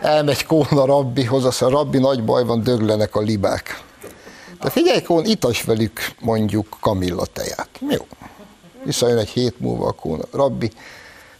Elmegy 0.00 0.46
Kóna 0.46 0.86
rabbihoz, 0.86 1.44
azt 1.44 1.62
a 1.62 1.68
rabbi 1.68 1.98
nagy 1.98 2.24
baj 2.24 2.44
van, 2.44 2.62
döglenek 2.62 3.14
a 3.14 3.20
libák. 3.20 3.82
De 4.60 4.70
figyelj, 4.70 5.02
Kón, 5.02 5.24
itas 5.24 5.62
velük 5.62 6.00
mondjuk 6.20 6.76
Kamilla 6.80 7.26
teját. 7.26 7.68
Jó. 7.90 8.06
Visszajön 8.84 9.18
egy 9.18 9.28
hét 9.28 9.60
múlva, 9.60 9.86
akkor 9.86 10.18
rabbi, 10.32 10.72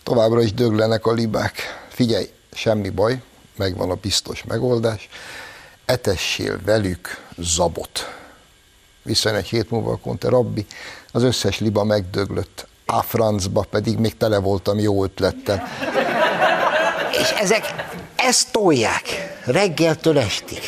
továbbra 0.08 0.42
is 0.42 0.52
döglenek 0.52 1.06
a 1.06 1.12
libák. 1.12 1.54
Figyelj, 1.88 2.30
semmi 2.52 2.88
baj, 2.88 3.22
megvan 3.56 3.90
a 3.90 3.94
biztos 3.94 4.44
megoldás. 4.44 5.08
Etessél 5.84 6.60
velük 6.64 7.20
zabot. 7.36 8.14
Visszajön 9.02 9.38
egy 9.38 9.48
hét 9.48 9.70
múlva, 9.70 10.00
te 10.18 10.28
rabbi, 10.28 10.66
az 11.12 11.22
összes 11.22 11.58
liba 11.58 11.84
megdöglött. 11.84 12.66
A 12.86 13.02
francba 13.02 13.66
pedig 13.70 13.98
még 13.98 14.16
tele 14.16 14.38
voltam 14.38 14.78
jó 14.78 15.04
ötlettel. 15.04 15.68
És 17.20 17.30
ezek 17.30 17.74
ezt 18.16 18.52
tolják 18.52 19.36
reggeltől 19.44 20.18
estig. 20.18 20.60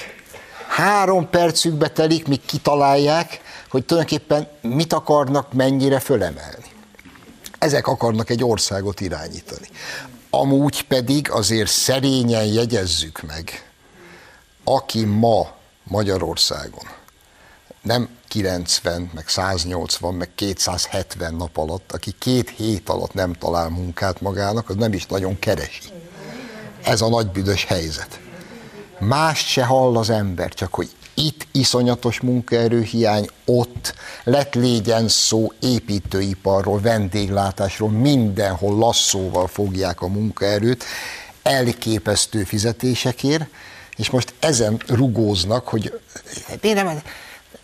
Három 0.69 1.31
percükbe 1.31 1.89
telik, 1.89 2.27
míg 2.27 2.41
kitalálják, 2.47 3.41
hogy 3.71 3.85
tulajdonképpen 3.85 4.49
mit 4.61 4.93
akarnak 4.93 5.53
mennyire 5.53 5.99
fölemelni. 5.99 6.60
Ezek 7.61 7.87
akarnak 7.87 8.31
egy 8.31 8.45
országot 8.45 9.01
irányítani. 9.01 9.69
Amúgy 10.31 10.83
pedig 10.87 11.31
azért 11.31 11.71
szerényen 11.71 12.45
jegyezzük 12.45 13.23
meg, 13.23 13.71
aki 14.65 15.05
ma 15.05 15.55
Magyarországon 15.83 16.99
nem 17.83 18.09
90, 18.29 19.11
meg 19.15 19.29
180, 19.29 20.15
meg 20.15 20.31
270 20.35 21.35
nap 21.35 21.57
alatt, 21.57 21.93
aki 21.93 22.15
két 22.19 22.51
hét 22.51 22.89
alatt 22.89 23.15
nem 23.15 23.33
talál 23.33 23.69
munkát 23.69 24.21
magának, 24.21 24.69
az 24.69 24.77
nem 24.77 24.93
is 24.93 25.07
nagyon 25.07 25.39
keresi. 25.39 25.83
Ez 26.83 27.01
a 27.01 27.09
nagybüdös 27.09 27.65
helyzet. 27.65 28.21
Mást 28.99 29.47
se 29.47 29.65
hall 29.65 29.97
az 29.97 30.11
ember, 30.11 30.55
csak 30.55 30.75
hogy 30.75 30.91
itt 31.21 31.47
iszonyatos 31.53 32.21
munkaerőhiány, 32.21 33.29
ott 33.45 33.95
lett 34.25 34.55
légyen 34.55 35.09
szó 35.09 35.53
építőiparról, 35.61 36.81
vendéglátásról, 36.81 37.91
mindenhol 37.91 38.79
lasszóval 38.79 39.47
fogják 39.47 40.01
a 40.01 40.09
munkaerőt, 40.09 40.85
elképesztő 41.43 42.45
fizetésekért, 42.45 43.47
és 43.97 44.11
most 44.11 44.35
ezen 44.39 44.83
rugóznak, 44.87 45.69
hogy 45.69 46.01
miért 46.61 46.85
nem, 46.85 47.03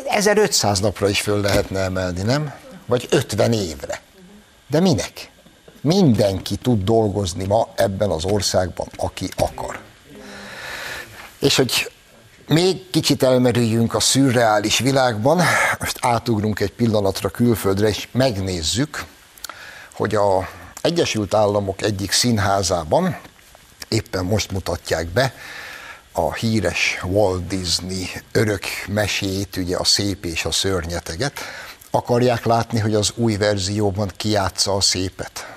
1500 0.05 0.81
napra 0.81 1.09
is 1.09 1.21
föl 1.21 1.41
lehetne 1.41 1.81
emelni, 1.81 2.23
nem? 2.23 2.55
Vagy 2.87 3.07
50 3.11 3.53
évre. 3.53 4.01
De 4.67 4.81
minek? 4.81 5.31
Mindenki 5.81 6.57
tud 6.57 6.85
dolgozni 6.85 7.45
ma 7.45 7.69
ebben 7.75 8.11
az 8.11 8.25
országban, 8.25 8.89
aki 8.97 9.29
akar. 9.37 9.81
És 11.39 11.57
hogy 11.57 11.91
még 12.49 12.91
kicsit 12.91 13.23
elmerüljünk 13.23 13.95
a 13.95 14.01
szürreális 14.01 14.79
világban, 14.79 15.41
most 15.79 15.99
átugrunk 16.01 16.61
egy 16.61 16.73
pillanatra 16.73 17.29
külföldre, 17.29 17.89
és 17.89 18.09
megnézzük, 18.13 19.05
hogy 19.93 20.15
a 20.15 20.49
Egyesült 20.81 21.35
Államok 21.35 21.83
egyik 21.83 22.13
színházában, 22.13 23.17
éppen 23.89 24.25
most 24.25 24.53
mutatják 24.53 25.07
be, 25.07 25.35
a 26.13 26.35
híres 26.35 26.99
Walt 27.05 27.47
Disney 27.47 28.09
örök 28.33 28.65
mesét, 28.89 29.57
ugye 29.57 29.77
a 29.77 29.85
szép 29.85 30.25
és 30.25 30.45
a 30.45 30.51
szörnyeteget, 30.51 31.41
akarják 31.91 32.45
látni, 32.45 32.79
hogy 32.79 32.95
az 32.95 33.13
új 33.15 33.37
verzióban 33.37 34.11
kiátsza 34.17 34.75
a 34.75 34.81
szépet. 34.81 35.55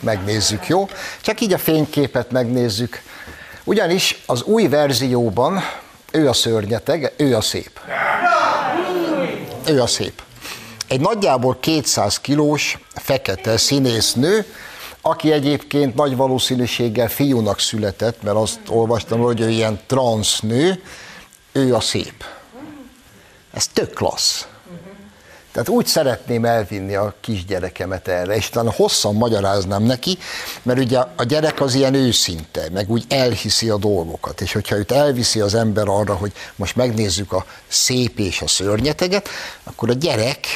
Megnézzük, 0.00 0.66
jó? 0.66 0.88
Csak 1.20 1.40
így 1.40 1.52
a 1.52 1.58
fényképet 1.58 2.30
megnézzük. 2.30 3.02
Ugyanis 3.64 4.22
az 4.26 4.42
új 4.42 4.68
verzióban 4.68 5.62
ő 6.12 6.28
a 6.28 6.32
szörnyeteg, 6.32 7.12
ő 7.16 7.36
a 7.36 7.40
szép. 7.40 7.80
Ő 9.66 9.82
a 9.82 9.86
szép. 9.86 10.22
Egy 10.88 11.00
nagyjából 11.00 11.56
200 11.60 12.20
kilós, 12.20 12.78
fekete 12.94 13.56
színésznő, 13.56 14.46
aki 15.00 15.32
egyébként 15.32 15.94
nagy 15.94 16.16
valószínűséggel 16.16 17.08
fiúnak 17.08 17.60
született, 17.60 18.22
mert 18.22 18.36
azt 18.36 18.60
olvastam, 18.68 19.20
hogy 19.20 19.40
ő 19.40 19.50
ilyen 19.50 19.80
transznő, 19.86 20.82
ő 21.52 21.74
a 21.74 21.80
szép. 21.80 22.24
Ez 23.52 23.68
tök 23.68 23.92
klassz. 23.92 24.46
Tehát 25.52 25.68
úgy 25.68 25.86
szeretném 25.86 26.44
elvinni 26.44 26.94
a 26.94 27.14
kisgyerekemet 27.20 28.08
erre, 28.08 28.36
és 28.36 28.48
talán 28.48 28.72
hosszan 28.72 29.14
magyaráznám 29.14 29.82
neki, 29.82 30.18
mert 30.62 30.78
ugye 30.78 30.98
a 31.16 31.24
gyerek 31.24 31.60
az 31.60 31.74
ilyen 31.74 31.94
őszinte, 31.94 32.68
meg 32.72 32.90
úgy 32.90 33.04
elhiszi 33.08 33.68
a 33.68 33.76
dolgokat, 33.76 34.40
és 34.40 34.52
hogyha 34.52 34.76
őt 34.76 34.92
elviszi 34.92 35.40
az 35.40 35.54
ember 35.54 35.88
arra, 35.88 36.14
hogy 36.14 36.32
most 36.56 36.76
megnézzük 36.76 37.32
a 37.32 37.46
szép 37.68 38.18
és 38.18 38.42
a 38.42 38.48
szörnyeteget, 38.48 39.28
akkor 39.64 39.90
a 39.90 39.92
gyerek, 39.92 40.46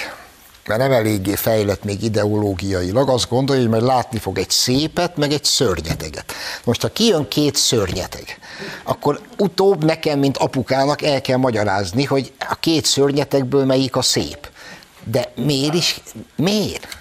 mert 0.66 0.80
nem 0.80 0.92
eléggé 0.92 1.35
fejlett 1.35 1.85
még 1.85 2.02
ideológiailag, 2.02 3.09
azt 3.09 3.28
gondolja, 3.28 3.62
hogy 3.62 3.70
majd 3.70 3.82
látni 3.82 4.18
fog 4.18 4.38
egy 4.38 4.50
szépet, 4.50 5.16
meg 5.16 5.32
egy 5.32 5.44
szörnyeteget. 5.44 6.32
Most, 6.64 6.82
ha 6.82 6.88
kijön 6.88 7.28
két 7.28 7.56
szörnyeteg, 7.56 8.38
akkor 8.85 9.20
utóbb 9.38 9.85
nekem, 9.85 10.18
mint 10.18 10.37
apukának 10.37 11.02
el 11.02 11.20
kell 11.20 11.37
magyarázni, 11.37 12.04
hogy 12.04 12.32
a 12.48 12.54
két 12.61 12.85
szörnyetegből 12.85 13.64
melyik 13.64 13.96
a 13.96 14.02
szép. 14.02 14.48
De 15.10 15.32
miért 15.36 15.74
is? 15.74 16.00
Miért? 16.36 16.98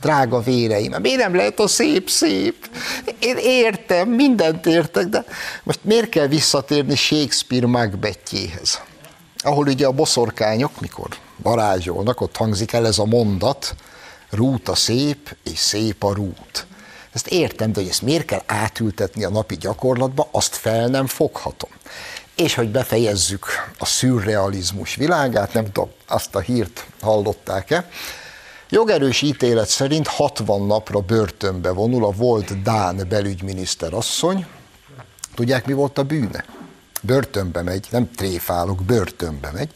Drága 0.00 0.40
véreim, 0.40 0.94
miért 1.00 1.20
nem 1.20 1.34
lehet 1.34 1.60
a 1.60 1.66
szép 1.66 2.10
szép? 2.10 2.70
Én 3.18 3.36
értem, 3.36 4.08
mindent 4.08 4.66
értek, 4.66 5.06
de 5.06 5.24
most 5.62 5.78
miért 5.82 6.08
kell 6.08 6.26
visszatérni 6.26 6.94
Shakespeare 6.94 7.66
Macbethjéhez? 7.66 8.80
Ahol 9.38 9.66
ugye 9.66 9.86
a 9.86 9.92
boszorkányok, 9.92 10.80
mikor 10.80 11.08
varázsolnak, 11.36 12.20
ott 12.20 12.36
hangzik 12.36 12.72
el 12.72 12.86
ez 12.86 12.98
a 12.98 13.04
mondat, 13.04 13.74
rút 14.30 14.68
a 14.68 14.74
szép, 14.74 15.36
és 15.44 15.58
szép 15.58 16.04
a 16.04 16.14
rút. 16.14 16.66
Ezt 17.12 17.26
értem, 17.26 17.72
de 17.72 17.80
hogy 17.80 17.88
ezt 17.88 18.02
miért 18.02 18.24
kell 18.24 18.42
átültetni 18.46 19.24
a 19.24 19.30
napi 19.30 19.56
gyakorlatba, 19.56 20.28
azt 20.30 20.54
fel 20.54 20.86
nem 20.86 21.06
foghatom. 21.06 21.70
És 22.36 22.54
hogy 22.54 22.68
befejezzük 22.68 23.46
a 23.78 23.86
szürrealizmus 23.86 24.94
világát, 24.94 25.52
nem 25.52 25.64
tudom, 25.64 25.90
azt 26.06 26.34
a 26.34 26.40
hírt 26.40 26.86
hallották-e, 27.00 27.88
Jogerős 28.74 29.22
ítélet 29.22 29.68
szerint 29.68 30.06
60 30.06 30.66
napra 30.66 31.00
börtönbe 31.00 31.70
vonul 31.70 32.04
a 32.04 32.10
volt 32.10 32.62
Dán 32.62 33.06
belügyminiszter 33.08 33.94
asszony. 33.94 34.46
Tudják, 35.34 35.66
mi 35.66 35.72
volt 35.72 35.98
a 35.98 36.02
bűne? 36.02 36.44
Börtönbe 37.02 37.62
megy, 37.62 37.86
nem 37.90 38.10
tréfálok, 38.10 38.82
börtönbe 38.82 39.50
megy. 39.50 39.70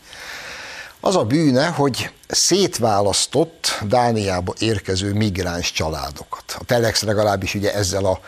Az 1.00 1.16
a 1.16 1.24
bűne, 1.24 1.66
hogy 1.66 2.10
szétválasztott 2.28 3.78
Dániába 3.82 4.54
érkező 4.58 5.12
migráns 5.12 5.72
családokat. 5.72 6.56
A 6.58 6.64
Telex 6.64 7.02
legalábbis 7.02 7.54
ugye 7.54 7.74
ezzel 7.74 8.04
a 8.04 8.20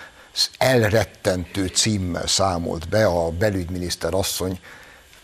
elrettentő 0.59 1.66
címmel 1.66 2.27
számolt 2.27 2.88
be 2.88 3.07
a 3.07 3.31
belügyminiszter 3.31 4.14
asszony 4.14 4.61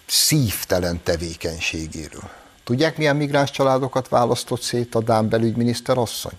szívtelen 0.06 1.00
tevékenységéről. 1.02 2.30
Tudják, 2.64 2.96
milyen 2.96 3.16
migráns 3.16 3.50
családokat 3.50 4.08
választott 4.08 4.60
szét 4.60 4.94
a 4.94 5.00
Dán 5.00 5.28
belügyminiszter 5.28 5.98
asszony? 5.98 6.32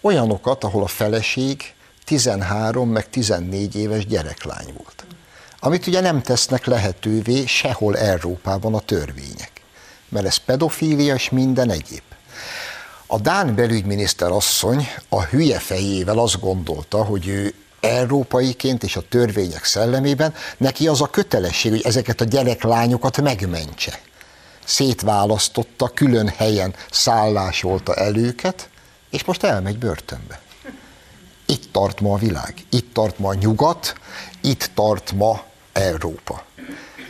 Olyanokat, 0.00 0.64
ahol 0.64 0.82
a 0.82 0.86
feleség 0.86 1.74
13 2.04 2.88
meg 2.88 3.10
14 3.10 3.74
éves 3.76 4.06
gyereklány 4.06 4.72
volt. 4.76 5.04
Amit 5.60 5.86
ugye 5.86 6.00
nem 6.00 6.22
tesznek 6.22 6.64
lehetővé 6.64 7.46
sehol 7.46 7.96
Európában 7.96 8.74
a 8.74 8.80
törvények. 8.80 9.50
Mert 10.08 10.26
ez 10.26 10.36
pedofília 10.36 11.14
és 11.14 11.30
minden 11.30 11.70
egyéb. 11.70 12.02
A 13.06 13.18
Dán 13.18 13.54
belügyminiszter 13.54 14.30
asszony 14.30 14.88
a 15.08 15.22
hülye 15.22 15.58
fejével 15.58 16.18
azt 16.18 16.40
gondolta, 16.40 17.04
hogy 17.04 17.28
ő 17.28 17.54
európaiként 17.80 18.82
és 18.82 18.96
a 18.96 19.02
törvények 19.08 19.64
szellemében 19.64 20.34
neki 20.56 20.88
az 20.88 21.00
a 21.00 21.06
kötelesség, 21.06 21.70
hogy 21.70 21.82
ezeket 21.84 22.20
a 22.20 22.24
gyereklányokat 22.24 23.20
megmentse. 23.20 24.00
Szétválasztotta, 24.64 25.88
külön 25.88 26.28
helyen 26.28 26.74
szállásolta 26.90 27.94
el 27.94 28.16
őket, 28.16 28.68
és 29.10 29.24
most 29.24 29.42
elmegy 29.42 29.78
börtönbe. 29.78 30.40
Itt 31.46 31.72
tart 31.72 32.00
ma 32.00 32.12
a 32.14 32.18
világ, 32.18 32.54
itt 32.70 32.94
tart 32.94 33.18
ma 33.18 33.28
a 33.28 33.34
nyugat, 33.34 33.94
itt 34.40 34.70
tart 34.74 35.12
ma 35.12 35.42
Európa. 35.72 36.44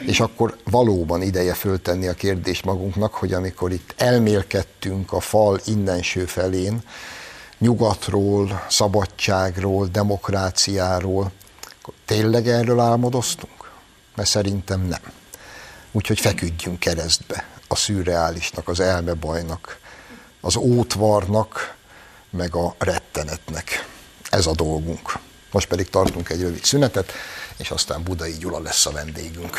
És 0.07 0.21
akkor 0.21 0.57
valóban 0.65 1.23
ideje 1.23 1.55
föltenni 1.55 2.07
a 2.07 2.15
kérdést 2.15 2.65
magunknak, 2.65 3.15
hogy 3.15 3.33
amikor 3.33 3.73
itt 3.73 3.95
elmélkedtünk 3.97 5.13
a 5.13 5.21
fal 5.21 5.61
innenső 5.65 6.25
felén, 6.25 6.83
nyugatról, 7.61 8.67
szabadságról, 8.69 9.87
demokráciáról, 9.87 11.33
tényleg 12.05 12.49
erről 12.49 12.81
álmodoztunk? 12.81 13.71
Mert 14.17 14.29
szerintem 14.29 14.81
nem. 14.81 15.01
Úgyhogy 15.93 16.21
feküdjünk 16.21 16.79
keresztbe 16.79 17.45
a 17.69 17.77
szürreálisnak, 17.77 18.69
az 18.69 18.81
elmebajnak, 18.81 19.79
az 20.41 20.57
ótvarnak, 20.57 21.77
meg 22.31 22.55
a 22.55 22.75
rettenetnek. 22.79 23.89
Ez 24.31 24.47
a 24.47 24.55
dolgunk. 24.55 25.19
Most 25.51 25.69
pedig 25.69 25.91
tartunk 25.91 26.29
egy 26.29 26.41
rövid 26.41 26.65
szünetet, 26.65 27.13
és 27.57 27.71
aztán 27.71 28.03
Budai 28.03 28.33
Gyula 28.39 28.61
lesz 28.61 28.87
a 28.87 28.91
vendégünk. 28.91 29.59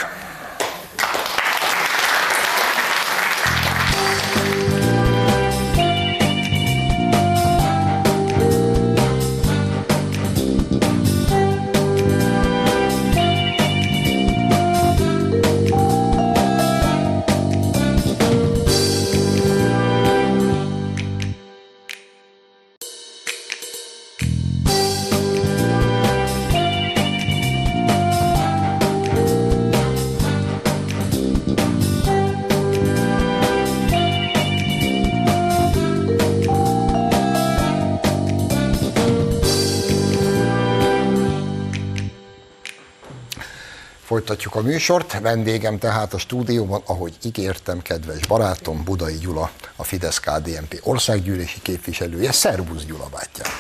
Folytatjuk 44.22 44.56
a 44.56 44.62
műsort. 44.62 45.20
Vendégem 45.20 45.78
tehát 45.78 46.14
a 46.14 46.18
stúdióban, 46.18 46.82
ahogy 46.86 47.14
ígértem, 47.24 47.82
kedves 47.82 48.28
barátom, 48.28 48.84
Budai 48.84 49.18
Gyula, 49.18 49.52
a 49.76 49.84
fidesz 49.84 50.20
KDNP 50.20 50.80
országgyűlési 50.84 51.62
képviselője. 51.62 52.32
Szervusz 52.32 52.84
Gyula 52.84 53.10
bátyám! 53.12 53.52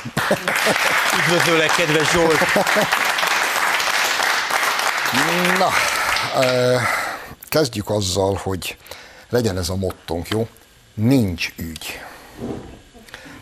Üdvözöllek, 1.19 1.75
kedves 1.75 2.11
Zsolt! 2.11 2.39
Na, 5.57 5.69
kezdjük 7.49 7.89
azzal, 7.89 8.39
hogy 8.43 8.77
legyen 9.29 9.57
ez 9.57 9.69
a 9.69 9.75
mottónk, 9.75 10.27
jó? 10.27 10.47
Nincs 10.93 11.49
ügy. 11.57 12.01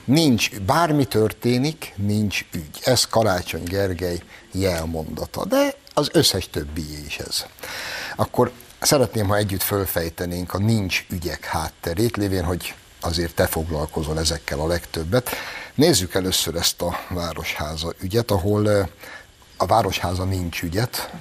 Nincs, 0.09 0.59
bármi 0.59 1.05
történik, 1.05 1.93
nincs 1.95 2.45
ügy. 2.51 2.79
Ez 2.83 3.05
Karácsony 3.05 3.63
Gergely 3.63 4.21
jelmondata, 4.51 5.45
de 5.45 5.73
az 5.93 6.09
összes 6.11 6.49
többié 6.49 7.03
is 7.07 7.17
ez. 7.17 7.45
Akkor 8.15 8.51
szeretném, 8.79 9.27
ha 9.27 9.35
együtt 9.35 9.61
fölfejtenénk 9.61 10.53
a 10.53 10.57
nincs 10.57 11.05
ügyek 11.09 11.45
hátterét, 11.45 12.17
lévén, 12.17 12.43
hogy 12.43 12.73
azért 13.01 13.35
te 13.35 13.47
foglalkozol 13.47 14.19
ezekkel 14.19 14.59
a 14.59 14.67
legtöbbet. 14.67 15.29
Nézzük 15.75 16.13
először 16.13 16.55
ezt 16.55 16.81
a 16.81 16.99
Városháza 17.09 17.93
ügyet, 17.99 18.31
ahol 18.31 18.89
a 19.57 19.65
Városháza 19.65 20.23
nincs 20.23 20.61
ügyet, 20.61 21.13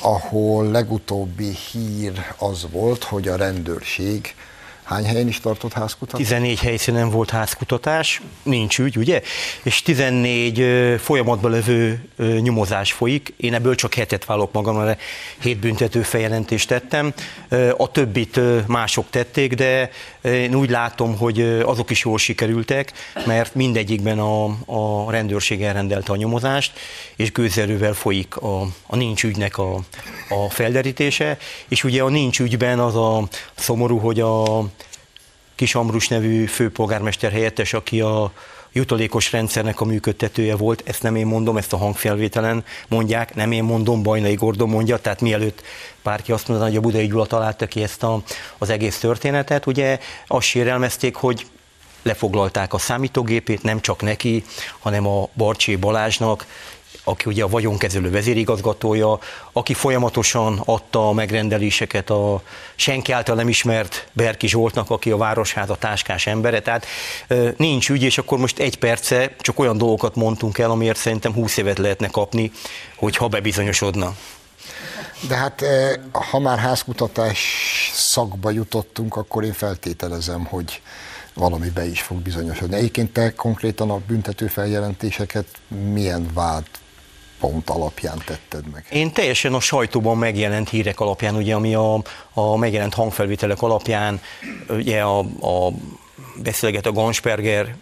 ahol 0.00 0.70
legutóbbi 0.70 1.56
hír 1.70 2.34
az 2.38 2.66
volt, 2.70 3.04
hogy 3.04 3.28
a 3.28 3.36
rendőrség 3.36 4.34
Hány 4.90 5.04
helyen 5.04 5.28
is 5.28 5.40
tartott 5.40 5.72
házkutatás? 5.72 6.26
14 6.26 6.60
helyszínen 6.60 7.10
volt 7.10 7.30
házkutatás, 7.30 8.20
nincs 8.42 8.78
ügy, 8.78 8.96
ugye? 8.96 9.22
És 9.62 9.82
14 9.82 11.00
folyamatban 11.00 11.50
levő 11.50 12.08
nyomozás 12.40 12.92
folyik. 12.92 13.34
Én 13.36 13.54
ebből 13.54 13.74
csak 13.74 13.94
hetet 13.94 14.24
válok 14.24 14.52
magam, 14.52 14.76
mert 14.76 15.00
hét 15.38 15.58
büntető 15.58 16.02
feljelentést 16.02 16.68
tettem. 16.68 17.14
A 17.76 17.90
többit 17.90 18.40
mások 18.66 19.06
tették, 19.10 19.54
de 19.54 19.90
én 20.22 20.54
úgy 20.54 20.70
látom, 20.70 21.16
hogy 21.16 21.40
azok 21.64 21.90
is 21.90 22.04
jól 22.04 22.18
sikerültek, 22.18 22.92
mert 23.26 23.54
mindegyikben 23.54 24.18
a, 24.18 24.44
a 24.66 25.10
rendőrség 25.10 25.62
elrendelte 25.62 26.12
a 26.12 26.16
nyomozást, 26.16 26.72
és 27.16 27.32
gőzerővel 27.32 27.92
folyik 27.92 28.36
a, 28.36 28.60
a 28.86 28.96
nincs 28.96 29.24
ügynek 29.24 29.58
a, 29.58 29.74
a 30.28 30.50
felderítése, 30.50 31.38
és 31.68 31.84
ugye 31.84 32.02
a 32.02 32.08
nincs 32.08 32.40
ügyben 32.40 32.78
az 32.78 32.96
a 32.96 33.28
szomorú, 33.54 33.98
hogy 33.98 34.20
a 34.20 34.64
Kis 35.54 35.74
Ambrus 35.74 36.08
nevű 36.08 36.44
főpolgármester 36.44 37.32
helyettes, 37.32 37.72
aki 37.72 38.00
a 38.00 38.32
jutalékos 38.72 39.32
rendszernek 39.32 39.80
a 39.80 39.84
működtetője 39.84 40.56
volt, 40.56 40.82
ezt 40.86 41.02
nem 41.02 41.16
én 41.16 41.26
mondom, 41.26 41.56
ezt 41.56 41.72
a 41.72 41.76
hangfelvételen 41.76 42.64
mondják, 42.88 43.34
nem 43.34 43.52
én 43.52 43.64
mondom, 43.64 44.02
Bajnai 44.02 44.34
Gordon 44.34 44.68
mondja, 44.68 44.98
tehát 44.98 45.20
mielőtt 45.20 45.62
bárki 46.02 46.32
azt 46.32 46.48
mondaná, 46.48 46.68
hogy 46.68 46.78
a 46.78 46.80
Budai 46.80 47.06
Gyula 47.06 47.26
találta 47.26 47.66
ki 47.66 47.82
ezt 47.82 48.02
a, 48.02 48.22
az 48.58 48.70
egész 48.70 48.98
történetet, 48.98 49.66
ugye 49.66 49.98
azt 50.26 50.46
sérelmezték, 50.46 51.14
hogy 51.14 51.46
lefoglalták 52.02 52.74
a 52.74 52.78
számítógépét, 52.78 53.62
nem 53.62 53.80
csak 53.80 54.02
neki, 54.02 54.44
hanem 54.78 55.06
a 55.06 55.28
Barcsé 55.34 55.76
Balázsnak, 55.76 56.46
aki 57.10 57.28
ugye 57.28 57.42
a 57.42 57.48
vagyonkezelő 57.48 58.10
vezérigazgatója, 58.10 59.18
aki 59.52 59.74
folyamatosan 59.74 60.62
adta 60.64 61.08
a 61.08 61.12
megrendeléseket 61.12 62.10
a 62.10 62.42
senki 62.74 63.12
által 63.12 63.34
nem 63.34 63.48
ismert 63.48 64.08
Berki 64.12 64.48
Zsoltnak, 64.48 64.90
aki 64.90 65.10
a 65.10 65.16
Városháza 65.16 65.76
táskás 65.76 66.26
embere, 66.26 66.60
tehát 66.60 66.86
nincs 67.56 67.90
ügy, 67.90 68.02
és 68.02 68.18
akkor 68.18 68.38
most 68.38 68.58
egy 68.58 68.78
perce 68.78 69.34
csak 69.38 69.58
olyan 69.58 69.78
dolgokat 69.78 70.14
mondtunk 70.14 70.58
el, 70.58 70.70
amiért 70.70 70.98
szerintem 70.98 71.32
20 71.32 71.56
évet 71.56 71.78
lehetne 71.78 72.08
kapni, 72.08 72.52
hogyha 72.96 73.28
bebizonyosodna. 73.28 74.14
De 75.28 75.34
hát 75.34 75.64
ha 76.12 76.38
már 76.38 76.58
házkutatás 76.58 77.38
szakba 77.94 78.50
jutottunk, 78.50 79.16
akkor 79.16 79.44
én 79.44 79.52
feltételezem, 79.52 80.44
hogy 80.44 80.82
valami 81.34 81.68
be 81.68 81.86
is 81.86 82.00
fog 82.00 82.18
bizonyosodni. 82.18 82.76
Egyébként 82.76 83.12
te 83.12 83.32
konkrétan 83.32 83.90
a 83.90 84.00
büntető 84.06 84.46
feljelentéseket 84.46 85.46
milyen 85.68 86.28
vád 86.34 86.64
pont 87.40 87.70
alapján 87.70 88.22
tetted 88.24 88.70
meg? 88.72 88.86
Én 88.90 89.12
teljesen 89.12 89.54
a 89.54 89.60
sajtóban 89.60 90.18
megjelent 90.18 90.68
hírek 90.68 91.00
alapján, 91.00 91.36
ugye, 91.36 91.54
ami 91.54 91.74
a, 91.74 92.02
a 92.34 92.56
megjelent 92.56 92.94
hangfelvételek 92.94 93.62
alapján, 93.62 94.20
ugye 94.68 95.00
a, 95.00 95.18
a 95.40 95.72
beszélget 96.42 96.86
a 96.86 96.92
Gansperger 96.92 97.76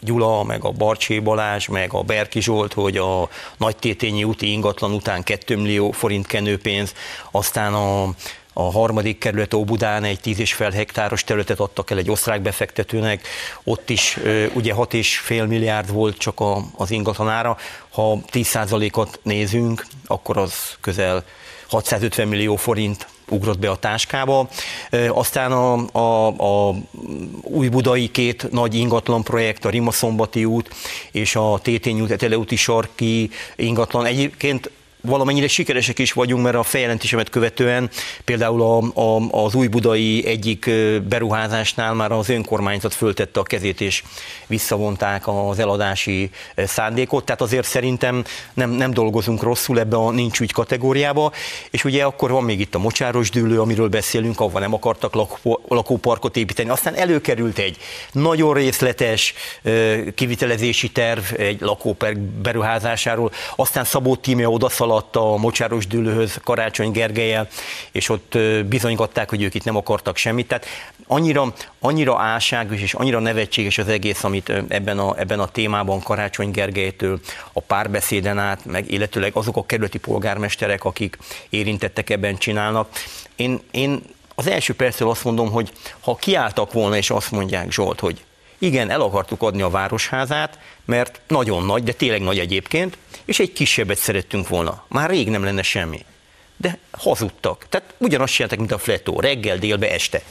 Gyula, 0.00 0.42
meg 0.42 0.64
a 0.64 0.70
Barcsé 0.70 1.18
Balázs, 1.18 1.66
meg 1.66 1.92
a 1.92 2.02
Berki 2.02 2.40
Zsolt, 2.40 2.72
hogy 2.72 2.96
a 2.96 3.28
nagy 3.56 3.76
tétényi 3.76 4.24
úti 4.24 4.52
ingatlan 4.52 4.92
után 4.92 5.22
2 5.22 5.56
millió 5.56 5.90
forint 5.90 6.26
kenőpénz, 6.26 6.94
aztán 7.30 7.74
a, 7.74 8.14
a 8.60 8.70
harmadik 8.70 9.18
kerület 9.18 9.54
Óbudán 9.54 10.04
egy 10.04 10.20
10 10.20 10.38
és 10.38 10.52
fél 10.52 10.70
hektáros 10.70 11.24
területet 11.24 11.60
adtak 11.60 11.90
el 11.90 11.98
egy 11.98 12.10
osztrák 12.10 12.42
befektetőnek, 12.42 13.26
ott 13.64 13.90
is 13.90 14.18
ugye 14.54 14.74
6,5 14.74 15.48
milliárd 15.48 15.92
volt 15.92 16.18
csak 16.18 16.40
a, 16.40 16.64
az 16.76 16.90
ingatlanára, 16.90 17.56
ha 17.90 18.18
10%-ot 18.32 19.20
nézünk, 19.22 19.86
akkor 20.06 20.36
az 20.36 20.52
közel 20.80 21.24
650 21.68 22.28
millió 22.28 22.56
forint 22.56 23.06
ugrott 23.28 23.58
be 23.58 23.70
a 23.70 23.76
táskába. 23.76 24.48
Aztán 25.08 25.52
a, 25.52 25.86
a, 25.92 26.26
a 26.68 26.74
új 27.42 27.68
budai 27.68 28.10
két 28.10 28.50
nagy 28.50 28.74
ingatlan 28.74 29.22
projekt, 29.22 29.64
a 29.64 29.70
Rimaszombati 29.70 30.44
út 30.44 30.74
és 31.10 31.36
a 31.36 31.58
Tétény 31.62 32.00
út, 32.00 32.16
Teleúti 32.16 32.56
sarki 32.56 33.30
ingatlan. 33.56 34.06
Egyébként 34.06 34.70
valamennyire 35.00 35.48
sikeresek 35.48 35.98
is 35.98 36.12
vagyunk, 36.12 36.42
mert 36.42 36.56
a 36.56 36.62
feljelentésemet 36.62 37.30
követően 37.30 37.90
például 38.24 38.62
a, 38.62 39.00
a, 39.00 39.44
az 39.44 39.54
új 39.54 39.66
budai 39.66 40.26
egyik 40.26 40.70
beruházásnál 41.08 41.94
már 41.94 42.12
az 42.12 42.28
önkormányzat 42.28 42.94
föltette 42.94 43.40
a 43.40 43.42
kezét 43.42 43.80
és 43.80 44.02
visszavonták 44.46 45.28
az 45.28 45.58
eladási 45.58 46.30
szándékot, 46.56 47.24
tehát 47.24 47.40
azért 47.40 47.66
szerintem 47.66 48.24
nem, 48.54 48.70
nem 48.70 48.90
dolgozunk 48.90 49.42
rosszul 49.42 49.78
ebbe 49.78 49.96
a 49.96 50.10
nincs 50.10 50.40
ügy 50.40 50.52
kategóriába, 50.52 51.32
és 51.70 51.84
ugye 51.84 52.04
akkor 52.04 52.30
van 52.30 52.44
még 52.44 52.60
itt 52.60 52.74
a 52.74 52.78
mocsáros 52.78 53.30
dűlő, 53.30 53.60
amiről 53.60 53.88
beszélünk, 53.88 54.40
ahol 54.40 54.60
nem 54.60 54.74
akartak 54.74 55.14
lakó, 55.14 55.60
lakóparkot 55.68 56.36
építeni, 56.36 56.68
aztán 56.68 56.94
előkerült 56.94 57.58
egy 57.58 57.76
nagyon 58.12 58.54
részletes 58.54 59.34
kivitelezési 60.14 60.90
terv 60.90 61.22
egy 61.36 61.60
lakópark 61.60 62.18
beruházásáról, 62.18 63.32
aztán 63.56 63.84
Szabó 63.84 64.16
Tímea 64.16 64.48
odaszaladt 64.48 64.87
alatt 64.90 65.16
a 65.16 65.36
Mocsáros 65.36 65.86
Dűlőhöz 65.86 66.40
Karácsony 66.44 66.90
Gergelyel, 66.90 67.48
és 67.92 68.08
ott 68.08 68.38
bizonygatták, 68.66 69.30
hogy 69.30 69.42
ők 69.42 69.54
itt 69.54 69.64
nem 69.64 69.76
akartak 69.76 70.16
semmit. 70.16 70.48
Tehát 70.48 70.66
annyira, 71.06 71.52
annyira 71.80 72.18
álságos 72.18 72.80
és 72.80 72.94
annyira 72.94 73.18
nevetséges 73.18 73.78
az 73.78 73.88
egész, 73.88 74.24
amit 74.24 74.52
ebben 74.68 74.98
a, 74.98 75.18
ebben 75.18 75.40
a 75.40 75.46
témában 75.46 76.02
Karácsony 76.02 76.50
Gergelytől 76.50 77.20
a 77.52 77.60
párbeszéden 77.60 78.38
át, 78.38 78.64
meg 78.64 78.90
illetőleg 78.92 79.30
azok 79.34 79.56
a 79.56 79.66
kerületi 79.66 79.98
polgármesterek, 79.98 80.84
akik 80.84 81.18
érintettek 81.48 82.10
ebben 82.10 82.36
csinálnak. 82.36 82.88
Én, 83.36 83.60
én 83.70 84.02
az 84.34 84.46
első 84.46 84.74
percről 84.74 85.10
azt 85.10 85.24
mondom, 85.24 85.50
hogy 85.50 85.72
ha 86.00 86.14
kiálltak 86.14 86.72
volna 86.72 86.96
és 86.96 87.10
azt 87.10 87.30
mondják 87.30 87.72
Zsolt, 87.72 88.00
hogy 88.00 88.24
igen, 88.58 88.90
el 88.90 89.00
akartuk 89.00 89.42
adni 89.42 89.62
a 89.62 89.70
városházát, 89.70 90.58
mert 90.84 91.20
nagyon 91.26 91.64
nagy, 91.64 91.82
de 91.82 91.92
tényleg 91.92 92.20
nagy 92.20 92.38
egyébként, 92.38 92.98
és 93.24 93.38
egy 93.38 93.52
kisebbet 93.52 93.98
szerettünk 93.98 94.48
volna. 94.48 94.84
Már 94.88 95.10
rég 95.10 95.28
nem 95.28 95.44
lenne 95.44 95.62
semmi. 95.62 96.04
De 96.56 96.78
hazudtak. 96.90 97.66
Tehát 97.68 97.94
ugyanazt 97.98 98.32
csináltak, 98.32 98.58
mint 98.58 98.72
a 98.72 98.78
fletó, 98.78 99.20
reggel, 99.20 99.58
délbe, 99.58 99.92
este. 99.92 100.22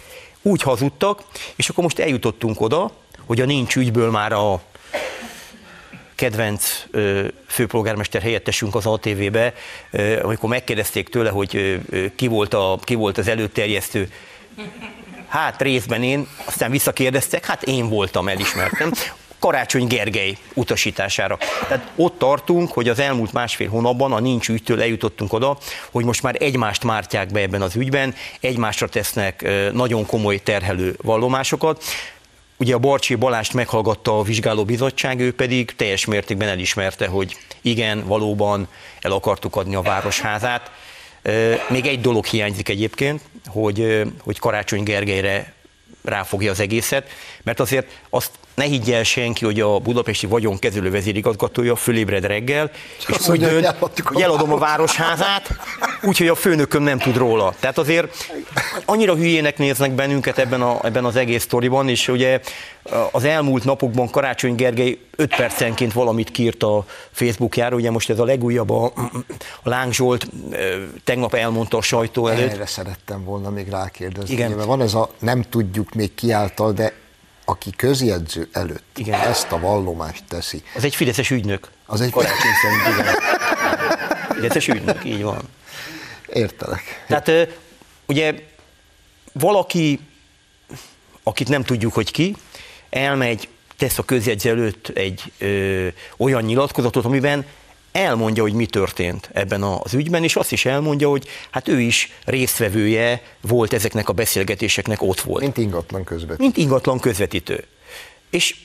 Úgy 0.41 0.61
hazudtak, 0.61 1.23
és 1.55 1.69
akkor 1.69 1.83
most 1.83 1.99
eljutottunk 1.99 2.61
oda, 2.61 2.91
hogy 3.25 3.41
a 3.41 3.45
nincs 3.45 3.75
ügyből 3.75 4.11
már 4.11 4.31
a 4.31 4.61
kedvenc 6.15 6.85
ö, 6.91 7.27
főpolgármester 7.47 8.21
helyettesünk 8.21 8.75
az 8.75 8.85
ATV-be, 8.85 9.53
ö, 9.91 10.23
amikor 10.23 10.49
megkérdezték 10.49 11.09
tőle, 11.09 11.29
hogy 11.29 11.55
ö, 11.89 12.05
ki, 12.15 12.27
volt 12.27 12.53
a, 12.53 12.79
ki 12.83 12.95
volt 12.95 13.17
az 13.17 13.27
előterjesztő, 13.27 14.11
hát 15.37 15.61
részben 15.61 16.03
én, 16.03 16.27
aztán 16.45 16.71
visszakérdeztek, 16.71 17.45
hát 17.45 17.63
én 17.63 17.89
voltam, 17.89 18.27
elismertem. 18.27 18.91
Karácsony 19.39 19.87
Gergely 19.87 20.37
utasítására. 20.53 21.37
Tehát 21.67 21.91
ott 21.95 22.17
tartunk, 22.19 22.71
hogy 22.71 22.89
az 22.89 22.99
elmúlt 22.99 23.33
másfél 23.33 23.69
hónapban 23.69 24.13
a 24.13 24.19
nincs 24.19 24.49
ügytől 24.49 24.81
eljutottunk 24.81 25.33
oda, 25.33 25.57
hogy 25.91 26.05
most 26.05 26.23
már 26.23 26.35
egymást 26.39 26.83
mártják 26.83 27.31
be 27.31 27.39
ebben 27.39 27.61
az 27.61 27.75
ügyben, 27.75 28.15
egymásra 28.39 28.87
tesznek 28.87 29.47
nagyon 29.73 30.05
komoly 30.05 30.37
terhelő 30.37 30.95
vallomásokat. 31.01 31.83
Ugye 32.57 32.73
a 32.73 32.79
Barcsi 32.79 33.15
Balást 33.15 33.53
meghallgatta 33.53 34.19
a 34.19 34.23
vizsgálóbizottság, 34.23 35.19
ő 35.19 35.33
pedig 35.33 35.75
teljes 35.75 36.05
mértékben 36.05 36.47
elismerte, 36.47 37.07
hogy 37.07 37.37
igen, 37.61 38.07
valóban 38.07 38.67
el 39.01 39.11
akartuk 39.11 39.55
adni 39.55 39.75
a 39.75 39.81
városházát. 39.81 40.71
Még 41.69 41.85
egy 41.85 42.01
dolog 42.01 42.25
hiányzik 42.25 42.69
egyébként, 42.69 43.21
hogy, 43.45 44.03
hogy 44.21 44.39
Karácsony 44.39 44.83
Gergelyre 44.83 45.53
ráfogja 46.03 46.51
az 46.51 46.59
egészet, 46.59 47.09
mert 47.43 47.59
azért 47.59 47.87
azt 48.09 48.31
ne 48.57 48.63
higgye 48.63 48.95
el 48.95 49.03
senki, 49.03 49.45
hogy 49.45 49.59
a 49.59 49.79
budapesti 49.79 50.25
vagyonkezelő 50.25 50.91
vezérigazgatója 50.91 51.75
fölébred 51.75 52.25
reggel, 52.25 52.71
és, 52.97 53.05
és 53.19 53.27
úgy 53.27 53.39
dönt, 53.39 53.75
hogy 54.03 54.21
eladom 54.21 54.53
a 54.53 54.57
városházát, 54.57 55.55
úgyhogy 56.01 56.27
a 56.27 56.35
főnököm 56.35 56.83
nem 56.83 56.97
tud 56.97 57.17
róla. 57.17 57.53
Tehát 57.59 57.77
azért 57.77 58.27
annyira 58.85 59.15
hülyének 59.15 59.57
néznek 59.57 59.91
bennünket 59.91 60.37
ebben, 60.37 60.61
a, 60.61 60.79
ebben 60.83 61.05
az 61.05 61.15
egész 61.15 61.43
sztoriban, 61.43 61.89
és 61.89 62.07
ugye 62.07 62.39
az 63.11 63.23
elmúlt 63.23 63.63
napokban 63.63 64.09
Karácsony 64.09 64.55
Gergely 64.55 64.97
5 65.15 65.35
percenként 65.35 65.93
valamit 65.93 66.31
kírt 66.31 66.63
a 66.63 66.85
Facebookjára, 67.11 67.75
ugye 67.75 67.91
most 67.91 68.09
ez 68.09 68.19
a 68.19 68.25
legújabb, 68.25 68.69
a, 68.69 68.85
a 69.63 69.69
Láng 69.69 69.93
Zsolt 69.93 70.27
tegnap 71.03 71.33
elmondta 71.33 71.77
a 71.77 71.81
sajtó 71.81 72.27
előtt. 72.27 72.51
Erre 72.51 72.65
szerettem 72.65 73.23
volna 73.23 73.49
még 73.49 73.69
rákérdezni. 73.69 74.33
Igen. 74.33 74.51
Mert 74.51 74.67
van 74.67 74.81
ez 74.81 74.93
a 74.93 75.09
nem 75.19 75.41
tudjuk 75.41 75.93
még 75.93 76.15
kiáltal, 76.15 76.71
de 76.71 76.93
aki 77.49 77.71
közjegyző 77.75 78.49
előtt 78.51 78.97
Igen. 78.97 79.19
ezt 79.19 79.51
a 79.51 79.59
vallomást 79.59 80.23
teszi. 80.27 80.63
Az 80.75 80.83
egy 80.83 80.95
fideszes 80.95 81.29
ügynök. 81.29 81.71
Az 81.85 82.01
egy 82.01 82.11
karácsony 82.11 82.51
szerint, 82.61 82.99
igen. 82.99 83.15
Fideszes 84.35 84.67
ügynök, 84.67 85.05
így 85.05 85.23
van. 85.23 85.41
Értelek. 86.33 87.03
Tehát 87.07 87.31
ugye 88.05 88.33
valaki, 89.31 89.99
akit 91.23 91.47
nem 91.49 91.63
tudjuk, 91.63 91.93
hogy 91.93 92.11
ki, 92.11 92.35
elmegy, 92.89 93.47
tesz 93.77 93.97
a 93.97 94.03
közjegyző 94.03 94.49
előtt 94.49 94.87
egy 94.87 95.31
ö, 95.37 95.87
olyan 96.17 96.43
nyilatkozatot, 96.43 97.05
amiben 97.05 97.45
elmondja, 97.91 98.43
hogy 98.43 98.53
mi 98.53 98.65
történt 98.65 99.29
ebben 99.33 99.63
az 99.63 99.93
ügyben, 99.93 100.23
és 100.23 100.35
azt 100.35 100.51
is 100.51 100.65
elmondja, 100.65 101.09
hogy 101.09 101.27
hát 101.49 101.67
ő 101.67 101.79
is 101.79 102.11
résztvevője 102.25 103.21
volt 103.41 103.73
ezeknek 103.73 104.09
a 104.09 104.13
beszélgetéseknek, 104.13 105.01
ott 105.01 105.19
volt. 105.19 105.41
Mint 105.41 105.57
ingatlan 105.57 106.03
közvetítő. 106.03 106.43
Mint 106.43 106.57
ingatlan 106.57 106.99
közvetítő. 106.99 107.63
És 108.29 108.55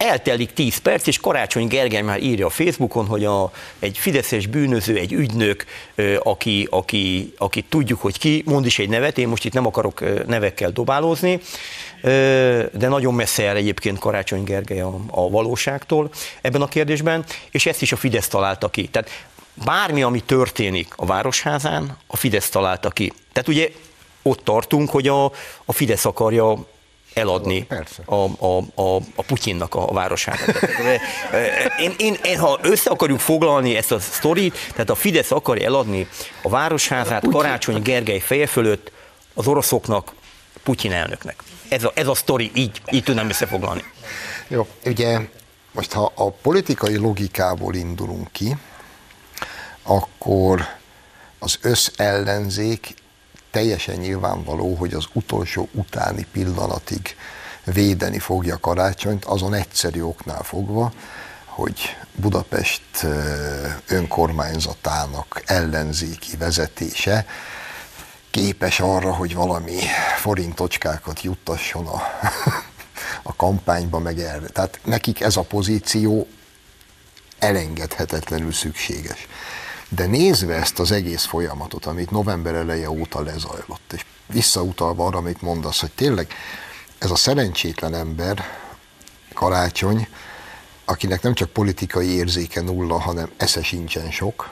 eltelik 0.00 0.52
10 0.52 0.76
perc, 0.76 1.06
és 1.06 1.18
Karácsony 1.18 1.66
Gergely 1.66 2.02
már 2.02 2.22
írja 2.22 2.46
a 2.46 2.50
Facebookon, 2.50 3.06
hogy 3.06 3.24
a, 3.24 3.52
egy 3.78 3.98
fideszes 3.98 4.46
bűnöző, 4.46 4.96
egy 4.96 5.12
ügynök, 5.12 5.64
aki, 6.18 6.66
aki, 6.70 7.32
aki 7.38 7.62
tudjuk, 7.62 8.00
hogy 8.00 8.18
ki, 8.18 8.42
mond 8.46 8.66
is 8.66 8.78
egy 8.78 8.88
nevet, 8.88 9.18
én 9.18 9.28
most 9.28 9.44
itt 9.44 9.52
nem 9.52 9.66
akarok 9.66 10.26
nevekkel 10.26 10.70
dobálózni, 10.70 11.40
de 12.72 12.88
nagyon 12.88 13.14
messze 13.14 13.44
el 13.44 13.56
egyébként 13.56 13.98
Karácsony 13.98 14.44
Gergely 14.44 14.80
a, 14.80 15.00
a 15.10 15.30
valóságtól 15.30 16.10
ebben 16.40 16.62
a 16.62 16.68
kérdésben, 16.68 17.24
és 17.50 17.66
ezt 17.66 17.82
is 17.82 17.92
a 17.92 17.96
Fidesz 17.96 18.28
találta 18.28 18.68
ki. 18.68 18.88
Tehát 18.88 19.10
bármi, 19.64 20.02
ami 20.02 20.20
történik 20.20 20.92
a 20.96 21.06
Városházán, 21.06 21.96
a 22.06 22.16
Fidesz 22.16 22.48
találta 22.48 22.90
ki. 22.90 23.12
Tehát 23.32 23.48
ugye 23.48 23.68
ott 24.22 24.44
tartunk, 24.44 24.90
hogy 24.90 25.08
a, 25.08 25.24
a 25.64 25.72
Fidesz 25.72 26.04
akarja 26.04 26.66
eladni 27.14 27.66
a, 28.04 28.14
a, 28.14 28.58
a, 28.74 28.96
a 29.14 29.22
Putyinnak 29.26 29.74
a 29.74 29.92
városát. 29.92 30.38
Én, 31.80 31.94
én, 31.96 32.16
én, 32.22 32.38
ha 32.38 32.58
össze 32.62 32.90
akarjuk 32.90 33.20
foglalni 33.20 33.76
ezt 33.76 33.92
a 33.92 34.00
sztorit, 34.00 34.56
tehát 34.70 34.90
a 34.90 34.94
Fidesz 34.94 35.30
akarja 35.30 35.66
eladni 35.66 36.08
a 36.42 36.48
városházát 36.48 37.24
Karácsony 37.30 37.82
Gergely 37.82 38.18
feje 38.18 38.46
fölött 38.46 38.92
az 39.34 39.46
oroszoknak, 39.46 40.12
Putyin 40.62 40.92
elnöknek. 40.92 41.42
Ez 41.68 41.84
a, 41.84 41.92
ez 41.94 42.06
a 42.06 42.14
sztori, 42.14 42.50
így, 42.54 42.82
így 42.90 43.02
tudnám 43.02 43.28
összefoglalni. 43.28 43.84
Jó, 44.48 44.66
ugye 44.84 45.20
most 45.72 45.92
ha 45.92 46.12
a 46.14 46.30
politikai 46.30 46.96
logikából 46.96 47.74
indulunk 47.74 48.32
ki, 48.32 48.56
akkor 49.82 50.66
az 51.38 51.58
összellenzék 51.62 52.94
teljesen 53.50 53.96
nyilvánvaló, 53.96 54.74
hogy 54.74 54.94
az 54.94 55.04
utolsó 55.12 55.68
utáni 55.72 56.26
pillanatig 56.32 57.16
védeni 57.64 58.18
fogja 58.18 58.56
karácsonyt, 58.56 59.24
azon 59.24 59.54
egyszerű 59.54 60.02
oknál 60.02 60.42
fogva, 60.42 60.92
hogy 61.44 61.96
Budapest 62.14 63.06
önkormányzatának 63.86 65.42
ellenzéki 65.46 66.36
vezetése 66.36 67.26
képes 68.30 68.80
arra, 68.80 69.14
hogy 69.14 69.34
valami 69.34 69.78
forintocskákat 70.16 71.22
juttasson 71.22 71.86
a, 71.86 72.02
a 73.30 73.36
kampányba, 73.36 73.98
meg 73.98 74.18
erre. 74.18 74.46
Tehát 74.46 74.80
nekik 74.84 75.20
ez 75.20 75.36
a 75.36 75.42
pozíció 75.42 76.26
elengedhetetlenül 77.38 78.52
szükséges. 78.52 79.26
De 79.94 80.06
nézve 80.06 80.54
ezt 80.54 80.78
az 80.78 80.90
egész 80.90 81.24
folyamatot, 81.24 81.86
amit 81.86 82.10
november 82.10 82.54
eleje 82.54 82.90
óta 82.90 83.20
lezajlott, 83.20 83.92
és 83.92 84.04
visszautalva 84.26 85.06
arra, 85.06 85.18
amit 85.18 85.42
mondasz, 85.42 85.80
hogy 85.80 85.90
tényleg 85.90 86.32
ez 86.98 87.10
a 87.10 87.16
szerencsétlen 87.16 87.94
ember, 87.94 88.44
karácsony, 89.34 90.08
akinek 90.84 91.22
nem 91.22 91.34
csak 91.34 91.50
politikai 91.50 92.08
érzéke 92.08 92.60
nulla, 92.60 92.98
hanem 92.98 93.30
esze 93.36 93.62
sincsen 93.62 94.10
sok, 94.10 94.50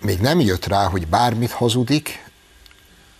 még 0.00 0.20
nem 0.20 0.40
jött 0.40 0.66
rá, 0.66 0.84
hogy 0.84 1.06
bármit 1.06 1.50
hazudik, 1.50 2.24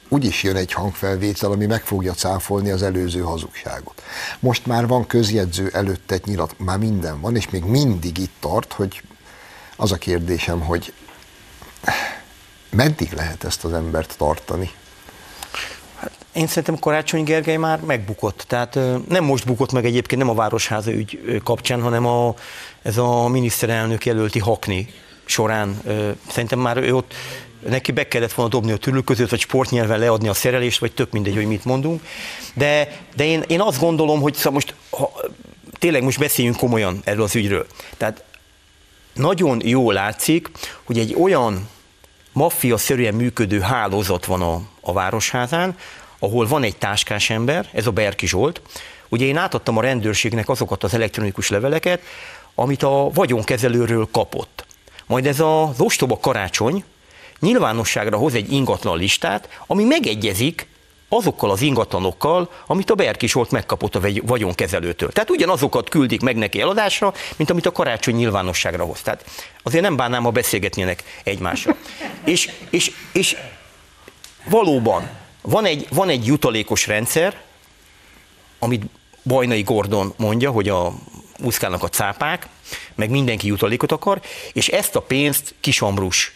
úgyis 0.09 0.43
jön 0.43 0.57
egy 0.57 0.73
hangfelvétel, 0.73 1.51
ami 1.51 1.67
meg 1.67 1.85
fogja 1.85 2.13
cáfolni 2.13 2.71
az 2.71 2.83
előző 2.83 3.21
hazugságot. 3.21 4.03
Most 4.41 4.67
már 4.67 4.87
van 4.87 5.07
közjegyző 5.07 5.71
előtt 5.73 6.11
egy 6.11 6.27
nyilat, 6.27 6.55
már 6.59 6.79
minden 6.79 7.21
van, 7.21 7.37
és 7.37 7.51
még 7.51 7.65
mindig 7.65 8.19
itt 8.19 8.35
tart, 8.41 8.73
hogy 8.73 9.03
az 9.77 9.93
a 9.93 9.97
kérdésem, 9.97 10.61
hogy 10.61 10.93
meddig 12.71 13.13
lehet 13.13 13.45
ezt 13.45 13.65
az 13.65 13.73
embert 13.73 14.15
tartani? 14.19 14.71
Hát 15.97 16.13
én 16.33 16.47
szerintem 16.47 16.79
Karácsony 16.79 17.25
Gergely 17.25 17.57
már 17.57 17.81
megbukott. 17.81 18.45
Tehát 18.49 18.79
nem 19.09 19.25
most 19.25 19.47
bukott 19.47 19.73
meg 19.73 19.85
egyébként, 19.85 20.21
nem 20.21 20.31
a 20.31 20.35
Városháza 20.35 20.93
ügy 20.93 21.41
kapcsán, 21.45 21.83
hanem 21.83 22.07
a, 22.07 22.35
ez 22.83 22.97
a 22.97 23.29
miniszterelnök 23.29 24.07
jelölti 24.07 24.39
Hakni 24.39 24.89
során. 25.25 25.83
Szerintem 26.31 26.59
már 26.59 26.77
ő 26.77 26.95
ott 26.95 27.15
neki 27.69 27.93
be 27.93 28.09
kellett 28.09 28.33
volna 28.33 28.51
dobni 28.51 28.73
a 28.73 28.77
tűrő 28.77 29.01
között, 29.01 29.31
vagy 29.31 29.41
sportnyelven 29.41 29.99
leadni 29.99 30.29
a 30.29 30.35
szerelést, 30.35 30.79
vagy 30.79 30.93
tök 30.93 31.13
mindegy, 31.13 31.35
hogy 31.35 31.47
mit 31.47 31.65
mondunk. 31.65 32.03
De, 32.55 33.01
de 33.17 33.25
én, 33.25 33.45
én 33.47 33.61
azt 33.61 33.81
gondolom, 33.81 34.21
hogy 34.21 34.35
szóval 34.35 34.53
most 34.53 34.75
ha, 34.91 35.13
tényleg 35.79 36.03
most 36.03 36.19
beszéljünk 36.19 36.57
komolyan 36.57 37.01
erről 37.05 37.23
az 37.23 37.35
ügyről. 37.35 37.67
Tehát 37.97 38.25
nagyon 39.15 39.61
jól 39.65 39.95
látszik, 39.95 40.51
hogy 40.85 40.99
egy 40.99 41.15
olyan 41.15 41.69
maffia-szerűen 42.37 43.15
működő 43.15 43.61
hálózat 43.61 44.25
van 44.25 44.43
a, 44.43 44.61
a 44.81 44.93
Városházán, 44.93 45.77
ahol 46.19 46.47
van 46.47 46.63
egy 46.63 46.77
táskás 46.77 47.31
ember, 47.31 47.69
ez 47.73 47.87
a 47.87 47.91
Berki 47.91 48.27
Zsolt. 48.27 48.61
Ugye 49.09 49.27
én 49.27 49.37
átadtam 49.37 49.77
a 49.77 49.81
rendőrségnek 49.81 50.49
azokat 50.49 50.85
az 50.85 50.95
elektronikus 50.95 51.49
leveleket, 51.49 52.01
amit 52.55 52.83
a 52.83 53.11
vagyonkezelőről 53.15 54.09
kapott. 54.13 54.67
Majd 55.07 55.27
ez 55.27 55.41
az 55.41 55.81
ostoba 55.81 56.19
karácsony 56.19 56.85
nyilvánosságra 57.41 58.17
hoz 58.17 58.35
egy 58.35 58.53
ingatlan 58.53 58.99
listát, 58.99 59.49
ami 59.67 59.85
megegyezik 59.85 60.69
azokkal 61.09 61.51
az 61.51 61.61
ingatlanokkal, 61.61 62.51
amit 62.67 62.91
a 62.91 62.95
Berkisolt 62.95 63.51
megkapott 63.51 63.95
a 63.95 64.01
vagyonkezelőtől. 64.23 65.13
Tehát 65.13 65.31
ugyanazokat 65.31 65.89
küldik 65.89 66.21
meg 66.21 66.37
neki 66.37 66.61
eladásra, 66.61 67.15
mint 67.37 67.51
amit 67.51 67.67
a 67.67 67.73
karácsony 67.73 68.15
nyilvánosságra 68.15 68.85
hoz. 68.85 69.01
Tehát 69.01 69.25
azért 69.63 69.83
nem 69.83 69.97
bánnám, 69.97 70.23
ha 70.23 70.31
beszélgetnének 70.31 71.03
egymással. 71.25 71.77
és, 72.25 72.51
és, 72.71 72.93
és 73.13 73.37
valóban 74.49 75.11
van 75.43 75.65
egy, 75.65 75.87
van 75.91 76.09
egy 76.09 76.27
jutalékos 76.27 76.87
rendszer, 76.87 77.41
amit 78.59 78.85
Bajnai 79.23 79.63
Gordon 79.63 80.15
mondja, 80.17 80.51
hogy 80.51 80.69
a 80.69 80.95
úszkálnak 81.39 81.83
a 81.83 81.89
cápák, 81.89 82.49
meg 82.95 83.11
mindenki 83.11 83.47
jutalékot 83.47 83.93
akar, 83.93 84.21
és 84.53 84.69
ezt 84.69 84.97
a 84.97 85.01
pénzt 85.01 85.55
Kisambrus 85.61 86.33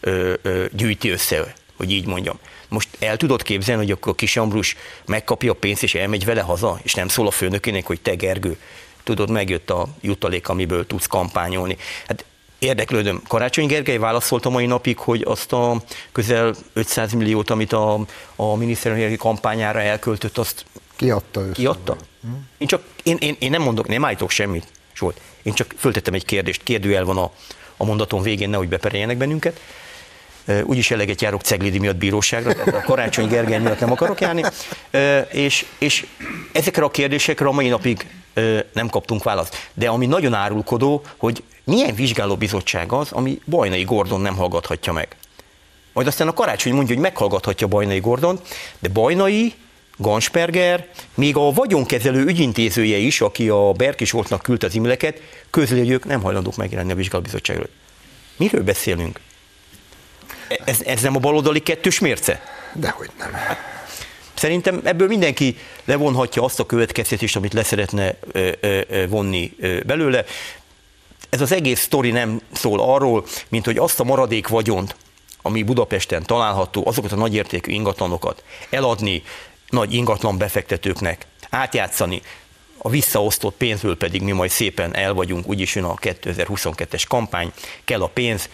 ö, 0.00 0.32
ö, 0.42 0.64
gyűjti 0.72 1.10
össze, 1.10 1.54
hogy 1.76 1.90
így 1.90 2.06
mondjam. 2.06 2.38
Most 2.74 2.88
el 2.98 3.16
tudod 3.16 3.42
képzelni, 3.42 3.82
hogy 3.82 3.90
akkor 3.90 4.12
a 4.12 4.14
kis 4.14 4.36
Ambrus 4.36 4.76
megkapja 5.06 5.50
a 5.50 5.54
pénzt, 5.54 5.82
és 5.82 5.94
elmegy 5.94 6.24
vele 6.24 6.40
haza, 6.40 6.80
és 6.82 6.94
nem 6.94 7.08
szól 7.08 7.26
a 7.26 7.30
főnökének, 7.30 7.86
hogy 7.86 8.00
te 8.00 8.14
Gergő, 8.14 8.56
tudod, 9.02 9.30
megjött 9.30 9.70
a 9.70 9.86
jutalék, 10.00 10.48
amiből 10.48 10.86
tudsz 10.86 11.06
kampányolni. 11.06 11.76
Hát 12.06 12.24
érdeklődöm. 12.58 13.22
Karácsony 13.28 13.66
Gergely 13.66 13.98
válaszolt 13.98 14.46
a 14.46 14.50
mai 14.50 14.66
napig, 14.66 14.98
hogy 14.98 15.22
azt 15.26 15.52
a 15.52 15.82
közel 16.12 16.54
500 16.72 17.12
milliót, 17.12 17.50
amit 17.50 17.72
a, 17.72 18.06
a 18.36 18.54
miniszterelnöki 18.54 19.16
kampányára 19.16 19.80
elköltött, 19.80 20.38
azt 20.38 20.64
kiadta. 20.96 21.40
Össze. 21.40 21.52
Kiadta? 21.52 21.96
Én 22.58 22.66
csak, 22.66 22.82
én, 23.02 23.16
én, 23.20 23.36
én, 23.38 23.50
nem 23.50 23.62
mondok, 23.62 23.88
nem 23.88 24.04
állítok 24.04 24.30
semmit, 24.30 24.66
Zsolt. 24.94 25.20
Én 25.42 25.52
csak 25.52 25.74
föltettem 25.78 26.14
egy 26.14 26.24
kérdést, 26.24 26.62
kérdőjel 26.62 27.04
van 27.04 27.16
a, 27.16 27.30
a 27.76 27.84
mondaton 27.84 28.22
végén, 28.22 28.50
nehogy 28.50 28.68
bepereljenek 28.68 29.16
bennünket 29.16 29.60
úgyis 30.64 30.90
eleget 30.90 31.20
járok 31.20 31.42
Ceglidi 31.42 31.78
miatt 31.78 31.96
bíróságra, 31.96 32.50
a 32.66 32.82
Karácsony 32.82 33.28
Gergely 33.28 33.58
miatt 33.58 33.80
nem 33.80 33.92
akarok 33.92 34.20
járni, 34.20 34.42
és, 35.32 35.66
és 35.78 36.06
ezekre 36.52 36.84
a 36.84 36.90
kérdésekre 36.90 37.46
a 37.46 37.52
mai 37.52 37.68
napig 37.68 38.06
nem 38.72 38.88
kaptunk 38.88 39.22
választ. 39.22 39.70
De 39.74 39.88
ami 39.88 40.06
nagyon 40.06 40.34
árulkodó, 40.34 41.02
hogy 41.16 41.42
milyen 41.64 41.94
vizsgálóbizottság 41.94 42.92
az, 42.92 43.12
ami 43.12 43.38
Bajnai 43.46 43.82
Gordon 43.82 44.20
nem 44.20 44.36
hallgathatja 44.36 44.92
meg. 44.92 45.16
Majd 45.92 46.06
aztán 46.06 46.28
a 46.28 46.32
karácsony 46.32 46.72
mondja, 46.72 46.94
hogy 46.94 47.02
meghallgathatja 47.02 47.66
Bajnai 47.66 48.00
Gordon, 48.00 48.40
de 48.78 48.88
Bajnai, 48.88 49.54
Gansperger, 49.96 50.88
még 51.14 51.36
a 51.36 51.52
vagyonkezelő 51.52 52.24
ügyintézője 52.24 52.96
is, 52.96 53.20
aki 53.20 53.48
a 53.48 53.72
Berkis 53.72 54.14
küldte 54.42 54.66
az 54.66 54.80
e 54.98 55.14
közli, 55.50 55.78
hogy 55.78 55.90
ők 55.90 56.04
nem 56.04 56.22
hajlandók 56.22 56.56
megjelenni 56.56 56.92
a 56.92 56.94
vizsgálóbizottságról. 56.94 57.68
Miről 58.36 58.62
beszélünk? 58.62 59.20
Ez, 60.64 60.80
ez 60.80 61.02
nem 61.02 61.16
a 61.16 61.18
baloldali 61.18 61.60
kettős 61.60 61.98
mérce? 61.98 62.40
Dehogy 62.72 63.10
nem. 63.18 63.30
Szerintem 64.34 64.80
ebből 64.84 65.08
mindenki 65.08 65.56
levonhatja 65.84 66.42
azt 66.42 66.60
a 66.60 66.66
következtetést, 66.66 67.36
amit 67.36 67.52
leszeretne 67.52 68.14
vonni 69.08 69.56
belőle. 69.86 70.24
Ez 71.30 71.40
az 71.40 71.52
egész 71.52 71.80
sztori 71.80 72.10
nem 72.10 72.40
szól 72.52 72.80
arról, 72.80 73.24
mint 73.48 73.64
hogy 73.64 73.78
azt 73.78 74.00
a 74.00 74.04
maradék 74.04 74.48
vagyont, 74.48 74.96
ami 75.42 75.62
Budapesten 75.62 76.22
található, 76.22 76.86
azokat 76.86 77.12
a 77.12 77.16
nagyértékű 77.16 77.72
ingatlanokat 77.72 78.42
eladni 78.70 79.22
nagy 79.68 79.94
ingatlan 79.94 80.38
befektetőknek, 80.38 81.26
átjátszani, 81.50 82.22
a 82.86 82.90
visszaosztott 82.90 83.54
pénzből 83.56 83.96
pedig 83.96 84.22
mi 84.22 84.32
majd 84.32 84.50
szépen 84.50 84.96
el 84.96 85.12
vagyunk, 85.12 85.48
úgyis 85.48 85.74
jön 85.74 85.84
a 85.84 85.94
2022-es 85.94 87.02
kampány, 87.08 87.52
kell 87.84 88.02
a 88.02 88.06
pénz, 88.06 88.48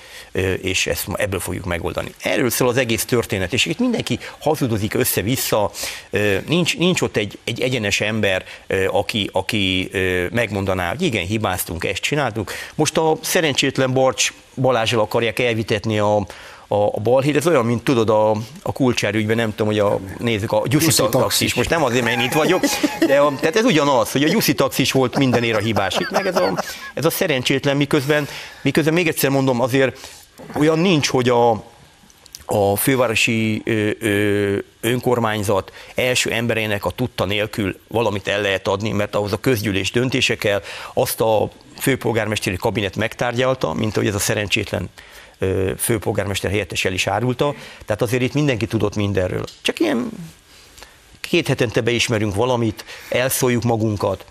és 0.60 0.86
ezt 0.86 1.06
ebből 1.14 1.40
fogjuk 1.40 1.64
megoldani. 1.64 2.14
Erről 2.22 2.50
szól 2.50 2.68
az 2.68 2.76
egész 2.76 3.04
történet, 3.04 3.52
és 3.52 3.64
itt 3.64 3.78
mindenki 3.78 4.18
hazudozik 4.38 4.94
össze-vissza, 4.94 5.70
nincs, 6.46 6.78
nincs 6.78 7.00
ott 7.00 7.16
egy, 7.16 7.38
egy 7.44 7.60
egyenes 7.60 8.00
ember, 8.00 8.44
aki, 8.86 9.28
aki 9.32 9.90
megmondaná, 10.32 10.88
hogy 10.88 11.02
igen, 11.02 11.26
hibáztunk, 11.26 11.84
ezt 11.84 12.02
csináltuk. 12.02 12.52
Most 12.74 12.96
a 12.96 13.16
szerencsétlen 13.20 13.92
Barcs 13.92 14.32
Balázsral 14.54 15.00
akarják 15.00 15.38
elvitetni 15.38 15.98
a, 15.98 16.26
a, 16.72 16.86
a 16.96 17.00
balhíd, 17.00 17.36
ez 17.36 17.46
olyan, 17.46 17.64
mint 17.64 17.84
tudod 17.84 18.10
a, 18.10 18.30
a 18.62 18.72
kulcsár 18.72 19.14
ügyben, 19.14 19.36
nem 19.36 19.50
tudom, 19.50 19.66
hogy 19.66 19.78
a, 19.78 20.00
nézzük, 20.18 20.52
a 20.52 20.62
Gyuszi 20.66 21.02
taxis, 21.10 21.54
most 21.54 21.70
nem 21.70 21.84
azért, 21.84 22.04
mert 22.04 22.18
én 22.20 22.26
itt 22.26 22.32
vagyok, 22.32 22.64
de 23.06 23.18
a, 23.18 23.32
tehát 23.40 23.56
ez 23.56 23.64
ugyanaz, 23.64 24.12
hogy 24.12 24.22
a 24.22 24.28
Gyuszi 24.28 24.54
taxis 24.54 24.92
volt 24.92 25.18
mindenért 25.18 25.56
a 25.56 25.60
hibás. 25.60 25.96
Itt 25.98 26.10
meg 26.10 26.26
ez 26.26 26.36
a, 26.36 26.62
ez 26.94 27.04
a 27.04 27.10
szerencsétlen, 27.10 27.76
miközben, 27.76 28.28
miközben 28.62 28.94
még 28.94 29.08
egyszer 29.08 29.30
mondom, 29.30 29.60
azért 29.60 30.10
olyan 30.58 30.78
nincs, 30.78 31.08
hogy 31.08 31.28
a, 31.28 31.50
a 32.46 32.76
fővárosi 32.76 33.62
ö, 33.64 33.90
ö, 34.00 34.56
önkormányzat 34.80 35.72
első 35.94 36.30
emberének 36.30 36.84
a 36.84 36.90
tudta 36.90 37.24
nélkül 37.24 37.78
valamit 37.88 38.28
el 38.28 38.40
lehet 38.40 38.68
adni, 38.68 38.90
mert 38.90 39.14
ahhoz 39.14 39.32
a 39.32 39.40
közgyűlés 39.40 39.90
döntése 39.90 40.36
kell, 40.36 40.62
azt 40.94 41.20
a 41.20 41.50
főpolgármesteri 41.78 42.56
kabinet 42.56 42.96
megtárgyalta, 42.96 43.72
mint 43.72 43.94
hogy 43.94 44.06
ez 44.06 44.14
a 44.14 44.18
szerencsétlen 44.18 44.90
főpolgármester 45.78 46.50
helyettes 46.50 46.84
el 46.84 46.92
is 46.92 47.06
árulta, 47.06 47.54
tehát 47.84 48.02
azért 48.02 48.22
itt 48.22 48.34
mindenki 48.34 48.66
tudott 48.66 48.96
mindenről. 48.96 49.44
Csak 49.62 49.80
ilyen 49.80 50.10
két 51.20 51.48
hetente 51.48 51.80
beismerünk 51.80 52.34
valamit, 52.34 52.84
elszóljuk 53.08 53.62
magunkat, 53.62 54.24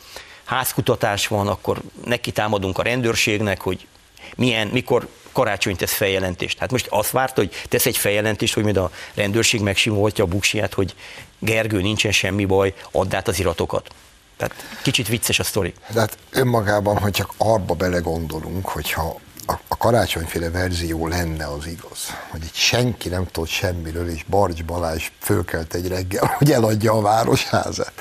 házkutatás 0.44 1.28
van, 1.28 1.48
akkor 1.48 1.82
neki 2.06 2.32
támadunk 2.32 2.78
a 2.78 2.82
rendőrségnek, 2.82 3.62
hogy 3.62 3.88
milyen, 4.36 4.68
mikor 4.68 5.08
karácsony 5.32 5.76
tesz 5.76 5.94
feljelentést. 5.94 6.60
Hát 6.60 6.72
most 6.72 6.88
azt 6.90 7.12
várt, 7.12 7.36
hogy 7.36 7.52
tesz 7.68 7.86
egy 7.86 7.98
feljelentést, 7.98 8.54
hogy 8.54 8.64
majd 8.64 8.78
a 8.78 8.92
rendőrség 9.14 9.62
megsimoltja 9.62 10.24
a 10.24 10.28
buksiját, 10.28 10.74
hogy 10.74 10.96
Gergő, 11.40 11.82
nincsen 11.82 12.12
semmi 12.12 12.46
baj, 12.46 12.74
add 12.92 13.16
át 13.16 13.28
az 13.28 13.40
iratokat. 13.40 13.90
Tehát 14.38 14.54
kicsit 14.82 15.08
vicces 15.08 15.40
a 15.40 15.44
sztori. 15.44 15.74
De 15.94 16.00
hát 16.00 16.18
önmagában, 16.32 16.98
hogy 16.98 17.12
csak 17.12 17.34
arba 17.38 17.74
belegondolunk, 17.74 18.68
hogyha 18.68 19.20
a, 19.50 19.60
a 19.68 19.78
karácsonyféle 19.78 20.50
verzió 20.50 21.08
lenne 21.08 21.46
az 21.46 21.68
igaz, 21.68 22.16
hogy 22.30 22.44
itt 22.44 22.54
senki 22.54 23.10
nem 23.10 23.26
tudott 23.32 23.50
semmiről, 23.50 24.10
és 24.10 24.24
Barcs 24.30 24.64
Balázs 24.64 25.12
fölkelt 25.20 25.74
egy 25.74 25.88
reggel, 25.88 26.26
hogy 26.38 26.52
eladja 26.52 26.94
a 26.94 27.02
városházát. 27.02 27.94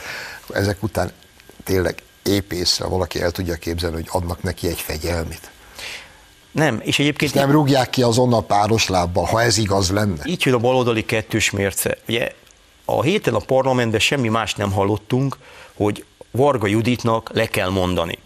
Ezek 0.53 0.83
után 0.83 1.13
tényleg 1.65 2.03
épészre 2.23 2.87
valaki 2.87 3.21
el 3.21 3.31
tudja 3.31 3.55
képzelni, 3.55 3.97
hogy 3.97 4.09
adnak 4.11 4.43
neki 4.43 4.69
egy 4.69 4.81
fegyelmit. 4.81 5.51
Nem, 6.51 6.81
és 6.83 6.99
egyébként... 6.99 7.35
És 7.35 7.41
nem 7.41 7.51
rúgják 7.51 7.91
ki 7.91 8.03
azonnal 8.03 8.45
páros 8.45 8.89
lábbal, 8.89 9.25
ha 9.25 9.43
ez 9.43 9.59
igaz 9.59 9.91
lenne. 9.91 10.23
Így 10.25 10.45
jön 10.45 10.55
a 10.55 10.59
baloldali 10.59 11.05
kettős 11.05 11.51
mérce. 11.51 11.99
Ugye 12.09 12.33
a 12.85 13.03
héten 13.03 13.35
a 13.35 13.39
parlamentben 13.39 14.01
semmi 14.01 14.29
más 14.29 14.55
nem 14.55 14.73
hallottunk, 14.73 15.37
hogy 15.75 16.05
Varga 16.31 16.67
Juditnak 16.67 17.31
le 17.33 17.47
kell 17.47 17.69
mondani. 17.69 18.19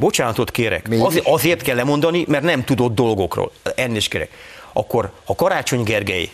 Bocsánatot 0.00 0.50
kérek. 0.50 0.86
Azért, 0.98 1.26
azért 1.26 1.62
kell 1.62 1.76
lemondani, 1.76 2.24
mert 2.28 2.44
nem 2.44 2.64
tudott 2.64 2.94
dolgokról. 2.94 3.52
Ennél 3.74 3.96
is 3.96 4.08
kérek. 4.08 4.30
Akkor, 4.72 5.12
ha 5.24 5.34
Karácsony 5.34 5.82
Gergely 5.82 6.30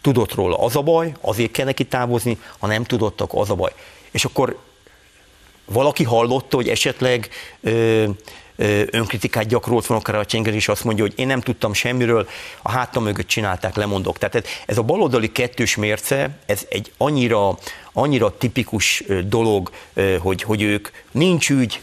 tudott 0.00 0.34
róla, 0.34 0.58
az 0.58 0.76
a 0.76 0.82
baj, 0.82 1.12
azért 1.20 1.50
kell 1.50 1.64
neki 1.64 1.84
távozni, 1.84 2.38
ha 2.58 2.66
nem 2.66 2.84
tudottak, 2.84 3.30
az 3.34 3.50
a 3.50 3.54
baj. 3.54 3.72
És 4.10 4.24
akkor 4.24 4.58
valaki 5.64 6.04
hallotta, 6.04 6.56
hogy 6.56 6.68
esetleg 6.68 7.28
ö, 7.60 8.04
ö, 8.56 8.82
önkritikát 8.90 9.46
gyakorolt 9.46 9.86
volna 9.86 10.02
Karácsony 10.02 10.42
Gergely, 10.42 10.58
és 10.58 10.68
azt 10.68 10.84
mondja, 10.84 11.04
hogy 11.04 11.14
én 11.16 11.26
nem 11.26 11.40
tudtam 11.40 11.72
semmiről, 11.72 12.28
a 12.62 12.70
hátam 12.70 13.02
mögött 13.02 13.26
csinálták, 13.26 13.76
lemondok. 13.76 14.18
Tehát 14.18 14.46
ez 14.66 14.78
a 14.78 14.82
baloldali 14.82 15.32
kettős 15.32 15.76
mérce, 15.76 16.38
ez 16.46 16.66
egy 16.68 16.92
annyira, 16.96 17.58
annyira 17.92 18.36
tipikus 18.36 19.04
dolog, 19.24 19.70
hogy, 20.20 20.42
hogy 20.42 20.62
ők 20.62 20.88
nincs 21.10 21.50
ügy, 21.50 21.80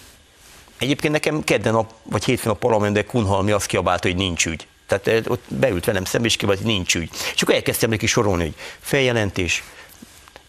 Egyébként 0.80 1.13
nekem 1.13 1.44
kedden 1.44 1.76
a, 1.76 1.88
vagy 2.04 2.24
hétfőn 2.24 2.52
a 2.52 2.56
parlamentben 2.56 3.06
Kunhalmi 3.06 3.52
azt 3.52 3.65
kiabálta, 3.65 4.08
hogy 4.08 4.18
nincs 4.18 4.46
ügy. 4.46 4.68
Tehát 4.88 5.08
eh, 5.08 5.22
ott 5.28 5.44
beült 5.48 5.86
velem 5.86 6.06
szembe, 6.06 6.28
és 6.28 6.36
kiabált, 6.36 6.60
hogy 6.60 6.72
nincs 6.72 6.96
ügy. 6.96 7.10
És 7.36 7.42
akkor 7.42 7.56
elkezdtem 7.56 7.89
neki 7.89 8.06
sorolni, 8.06 8.44
hogy 8.44 8.54
feljelentés, 8.80 9.63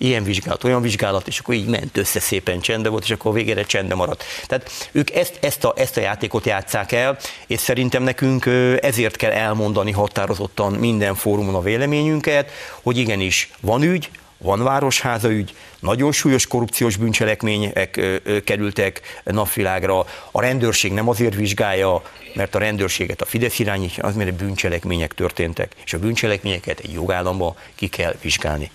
ilyen 0.01 0.25
vizsgálat, 0.25 0.65
olyan 0.65 0.83
vizsgálat, 0.83 1.27
és 1.27 1.39
akkor 1.39 1.55
így 1.55 1.67
ment 1.67 1.97
össze 1.97 2.21
szépen 2.21 2.61
csendbe 2.61 2.89
volt, 2.89 3.05
és 3.05 3.11
akkor 3.11 3.33
végére 3.33 3.63
csendbe 3.65 3.95
maradt. 3.95 4.25
Tehát 4.47 4.71
ők 4.93 5.11
ezt, 5.11 5.39
ezt, 5.41 5.65
a, 5.65 5.73
ezt 5.77 5.97
a 5.97 6.01
játékot 6.01 6.47
játszák 6.47 6.93
el, 6.93 7.19
és 7.47 7.61
szerintem 7.61 8.03
nekünk 8.03 8.47
ezért 8.81 9.17
kell 9.17 9.31
elmondani 9.31 9.91
határozottan 9.91 10.73
minden 10.73 11.15
fórumon 11.15 11.55
a 11.55 11.61
véleményünket, 11.61 12.51
hogy 12.83 12.97
igenis 12.97 13.51
van 13.61 13.83
ügy, 13.83 14.11
van 14.43 14.63
városháza 14.63 15.31
ügy, 15.31 15.55
nagyon 15.81 16.13
súlyos 16.13 16.47
korrupciós 16.47 16.97
bűncselekmények 16.97 18.01
kerültek 18.45 19.01
napvilágra, 19.25 20.07
a 20.31 20.41
rendőrség 20.41 20.93
nem 20.93 21.09
azért 21.09 21.35
vizsgálja, 21.35 22.03
mert 22.35 22.55
a 22.55 22.59
rendőrséget 22.59 23.21
a 23.21 23.25
Fidesz 23.25 23.59
irányítja, 23.59 24.05
az 24.05 24.15
mert 24.15 24.35
bűncselekmények 24.35 25.15
történtek, 25.15 25.73
és 25.85 25.93
a 25.93 25.99
bűncselekményeket 25.99 26.79
egy 26.79 26.93
jogállamba 26.93 27.57
ki 27.75 27.89
kell 27.89 28.15
vizsgálni. 28.21 28.71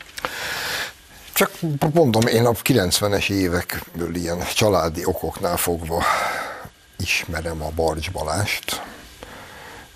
Csak 1.34 1.52
mondom, 1.94 2.28
én 2.28 2.46
a 2.46 2.52
90-es 2.52 3.30
évekből 3.30 4.16
ilyen 4.16 4.44
családi 4.54 5.06
okoknál 5.06 5.58
fogva 5.58 6.04
ismerem 6.98 7.62
a 7.62 7.70
Barcs 7.76 8.12
Balást, 8.12 8.82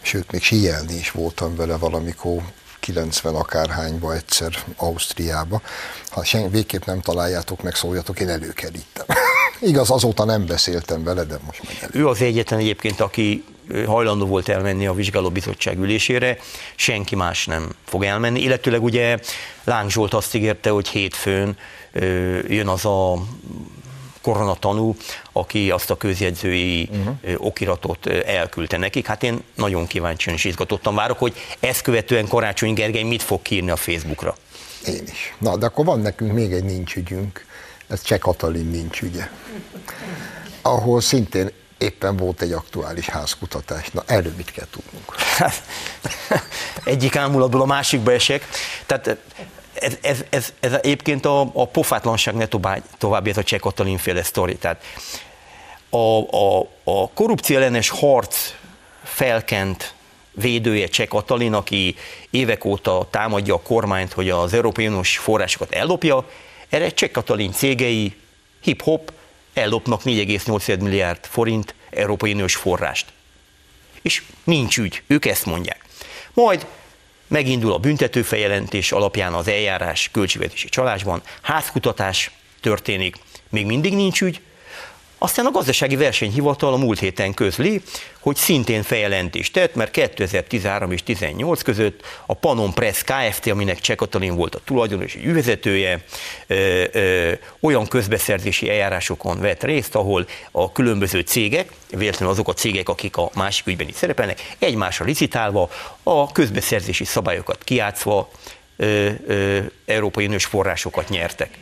sőt, 0.01 0.31
még 0.31 0.43
síelni 0.43 0.93
is 0.93 1.11
voltam 1.11 1.55
vele 1.55 1.77
valamikor 1.77 2.41
90 2.93 3.35
akárhányba 3.35 4.13
egyszer 4.13 4.51
Ausztriába. 4.75 5.61
Ha 6.09 6.23
sen, 6.23 6.51
végképp 6.51 6.85
nem 6.85 7.01
találjátok 7.01 7.63
meg, 7.63 7.75
szóljatok, 7.75 8.19
én 8.19 8.29
előkerítem. 8.29 9.05
Igaz, 9.61 9.89
azóta 9.89 10.25
nem 10.25 10.45
beszéltem 10.45 11.03
vele, 11.03 11.23
de 11.23 11.39
most 11.45 11.61
meg. 11.63 11.89
Ő 11.95 12.07
az 12.07 12.21
egyetlen 12.21 12.59
egyébként, 12.59 12.99
aki 12.99 13.43
hajlandó 13.85 14.25
volt 14.25 14.49
elmenni 14.49 14.87
a 14.87 14.93
vizsgálóbizottság 14.93 15.77
ülésére, 15.77 16.37
senki 16.75 17.15
más 17.15 17.45
nem 17.45 17.71
fog 17.85 18.03
elmenni, 18.03 18.41
illetőleg 18.41 18.83
ugye 18.83 19.17
Láng 19.63 19.89
Zsolt 19.89 20.13
azt 20.13 20.35
ígérte, 20.35 20.69
hogy 20.69 20.87
hétfőn 20.87 21.57
jön 22.47 22.67
az 22.67 22.85
a 22.85 23.13
koronatanú, 24.21 24.95
aki 25.31 25.71
azt 25.71 25.89
a 25.89 25.97
közjegyzői 25.97 26.89
uh-huh. 26.91 27.45
okiratot 27.45 28.07
elküldte 28.07 28.77
nekik. 28.77 29.05
Hát 29.05 29.23
én 29.23 29.43
nagyon 29.55 29.87
kíváncsian 29.87 30.35
és 30.35 30.43
izgatottan 30.43 30.95
várok, 30.95 31.19
hogy 31.19 31.33
ezt 31.59 31.81
követően 31.81 32.27
Karácsony 32.27 32.73
Gergely 32.73 33.03
mit 33.03 33.23
fog 33.23 33.41
kírni 33.41 33.69
a 33.69 33.75
Facebookra. 33.75 34.35
Én 34.85 35.03
is. 35.11 35.35
Na, 35.37 35.57
de 35.57 35.65
akkor 35.65 35.85
van 35.85 35.99
nekünk 35.99 36.33
még 36.33 36.51
egy 36.51 36.63
nincs 36.63 36.95
ügyünk, 36.95 37.45
ez 37.87 38.01
Cseh 38.01 38.19
Katalin 38.19 38.65
nincs 38.65 39.01
ügye, 39.01 39.29
ahol 40.61 41.01
szintén 41.01 41.51
éppen 41.77 42.17
volt 42.17 42.41
egy 42.41 42.51
aktuális 42.51 43.09
házkutatás. 43.09 43.89
Na, 43.89 44.03
erről 44.05 44.33
mit 44.37 44.51
kell 44.51 44.67
tudnunk? 44.71 45.15
Egyik 46.83 47.15
ámulatból 47.15 47.61
a 47.61 47.65
másikba 47.65 48.11
esek. 48.11 48.47
Tehát 48.85 49.17
ez, 49.79 49.97
ez, 50.01 50.23
ez, 50.29 50.53
ez 50.59 50.73
egyébként 50.73 51.25
a, 51.25 51.41
a 51.53 51.67
pofátlanság 51.67 52.35
ne 52.35 52.45
tovább, 52.97 53.27
ez 53.27 53.37
a 53.37 53.43
Cseh 53.43 53.59
Katalin 53.59 53.99
sztori. 54.23 54.55
Tehát 54.55 54.83
a, 55.89 56.19
a, 56.37 56.59
a 56.83 57.09
korrupció 57.09 57.55
ellenes 57.55 57.89
harc 57.89 58.53
felkent 59.03 59.93
védője 60.31 60.87
Cseh 60.87 61.07
Katalin, 61.07 61.53
aki 61.53 61.95
évek 62.29 62.65
óta 62.65 63.07
támadja 63.09 63.53
a 63.53 63.61
kormányt, 63.61 64.13
hogy 64.13 64.29
az 64.29 64.53
Európai 64.53 64.87
Uniós 64.87 65.17
forrásokat 65.17 65.71
ellopja, 65.71 66.29
erre 66.69 66.89
Cseh 66.89 67.09
Katalin 67.09 67.51
cégei 67.51 68.15
hip-hop 68.61 69.11
ellopnak 69.53 70.01
4,8 70.03 70.79
milliárd 70.79 71.25
forint 71.25 71.75
Európai 71.89 72.33
Uniós 72.33 72.55
forrást. 72.55 73.05
És 74.01 74.23
nincs 74.43 74.77
ügy, 74.77 75.01
ők 75.07 75.25
ezt 75.25 75.45
mondják. 75.45 75.85
Majd 76.33 76.65
Megindul 77.29 77.73
a 77.73 77.77
büntetőfejelentés 77.77 78.91
alapján 78.91 79.33
az 79.33 79.47
eljárás 79.47 80.09
költségvetési 80.11 80.69
csalásban, 80.69 81.21
házkutatás 81.41 82.31
történik, 82.61 83.15
még 83.49 83.65
mindig 83.65 83.93
nincs 83.93 84.21
ügy, 84.21 84.41
Aztán 85.21 85.45
a 85.45 85.51
gazdasági 85.51 85.95
versenyhivatal 85.95 86.73
a 86.73 86.77
múlt 86.77 86.99
héten 86.99 87.33
közli, 87.33 87.81
hogy 88.19 88.35
szintén 88.35 88.83
feljelentést 88.83 89.53
tett, 89.53 89.75
mert 89.75 89.91
2013 89.91 90.91
és 90.91 91.03
2018 91.03 91.61
között 91.61 92.01
a 92.25 92.33
Panon 92.33 92.73
Press 92.73 93.03
Kft., 93.03 93.47
aminek 93.47 93.79
Cseh 93.79 93.95
Katalin 93.95 94.35
volt 94.35 94.55
a 94.55 94.59
tulajdonos 94.63 95.15
és 95.15 95.23
ügyvezetője, 95.23 96.03
ö, 96.47 96.83
ö, 96.91 97.31
olyan 97.59 97.87
közbeszerzési 97.87 98.69
eljárásokon 98.69 99.39
vett 99.39 99.63
részt, 99.63 99.95
ahol 99.95 100.27
a 100.51 100.71
különböző 100.71 101.19
cégek, 101.19 101.71
véletlenül 101.89 102.33
azok 102.33 102.47
a 102.47 102.53
cégek, 102.53 102.89
akik 102.89 103.17
a 103.17 103.29
másik 103.33 103.67
ügyben 103.67 103.87
is 103.87 103.95
szerepelnek, 103.95 104.55
egymásra 104.59 105.05
licitálva, 105.05 105.69
a 106.03 106.31
közbeszerzési 106.31 107.05
szabályokat 107.05 107.63
kiátszva 107.63 108.29
ö, 108.75 109.09
ö, 109.27 109.59
Európai 109.85 110.25
Uniós 110.25 110.45
forrásokat 110.45 111.09
nyertek. 111.09 111.57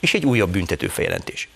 És 0.00 0.14
egy 0.14 0.24
újabb 0.24 0.50
büntető 0.50 0.88
feljelentés 0.88 1.48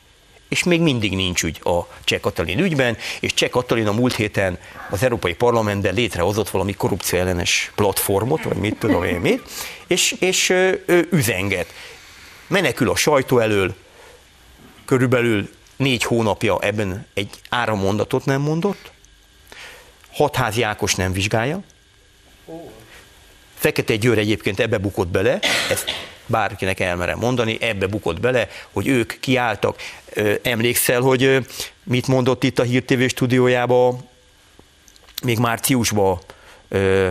és 0.52 0.62
még 0.62 0.80
mindig 0.80 1.14
nincs 1.14 1.42
ügy 1.42 1.60
a 1.64 1.86
Cseh 2.04 2.20
Katalin 2.20 2.58
ügyben, 2.58 2.96
és 3.20 3.34
Cseh 3.34 3.48
Katalin 3.48 3.86
a 3.86 3.92
múlt 3.92 4.14
héten 4.14 4.58
az 4.90 5.02
Európai 5.02 5.34
Parlamentben 5.34 5.94
létrehozott 5.94 6.50
valami 6.50 6.72
korrupció 6.72 7.18
ellenes 7.18 7.72
platformot, 7.74 8.42
vagy 8.42 8.56
mit 8.56 8.78
tudom 8.78 9.04
én 9.04 9.20
mit, 9.20 9.42
és, 9.86 10.14
és 10.18 10.48
ő 10.50 11.08
üzenget. 11.10 11.66
Menekül 12.46 12.90
a 12.90 12.96
sajtó 12.96 13.38
elől, 13.38 13.74
körülbelül 14.84 15.50
négy 15.76 16.04
hónapja 16.04 16.58
ebben 16.60 17.06
egy 17.14 17.30
áramondatot 17.48 18.24
nem 18.24 18.40
mondott, 18.40 18.92
hatházi 20.12 20.62
Ákos 20.62 20.94
nem 20.94 21.12
vizsgálja, 21.12 21.62
Fekete 23.54 23.96
Győr 23.96 24.18
egyébként 24.18 24.60
ebbe 24.60 24.78
bukott 24.78 25.08
bele, 25.08 25.38
ezt 25.70 25.90
bárkinek 26.32 26.80
elmerem 26.80 27.18
mondani, 27.18 27.58
ebbe 27.60 27.86
bukott 27.86 28.20
bele, 28.20 28.48
hogy 28.72 28.86
ők 28.88 29.20
kiálltak. 29.20 29.76
Emlékszel, 30.42 31.00
hogy 31.00 31.46
mit 31.84 32.06
mondott 32.06 32.44
itt 32.44 32.58
a 32.58 32.62
Hír 32.62 32.84
TV 32.84 33.06
stúdiójában 33.06 34.08
még 35.22 35.38
márciusban 35.38 36.18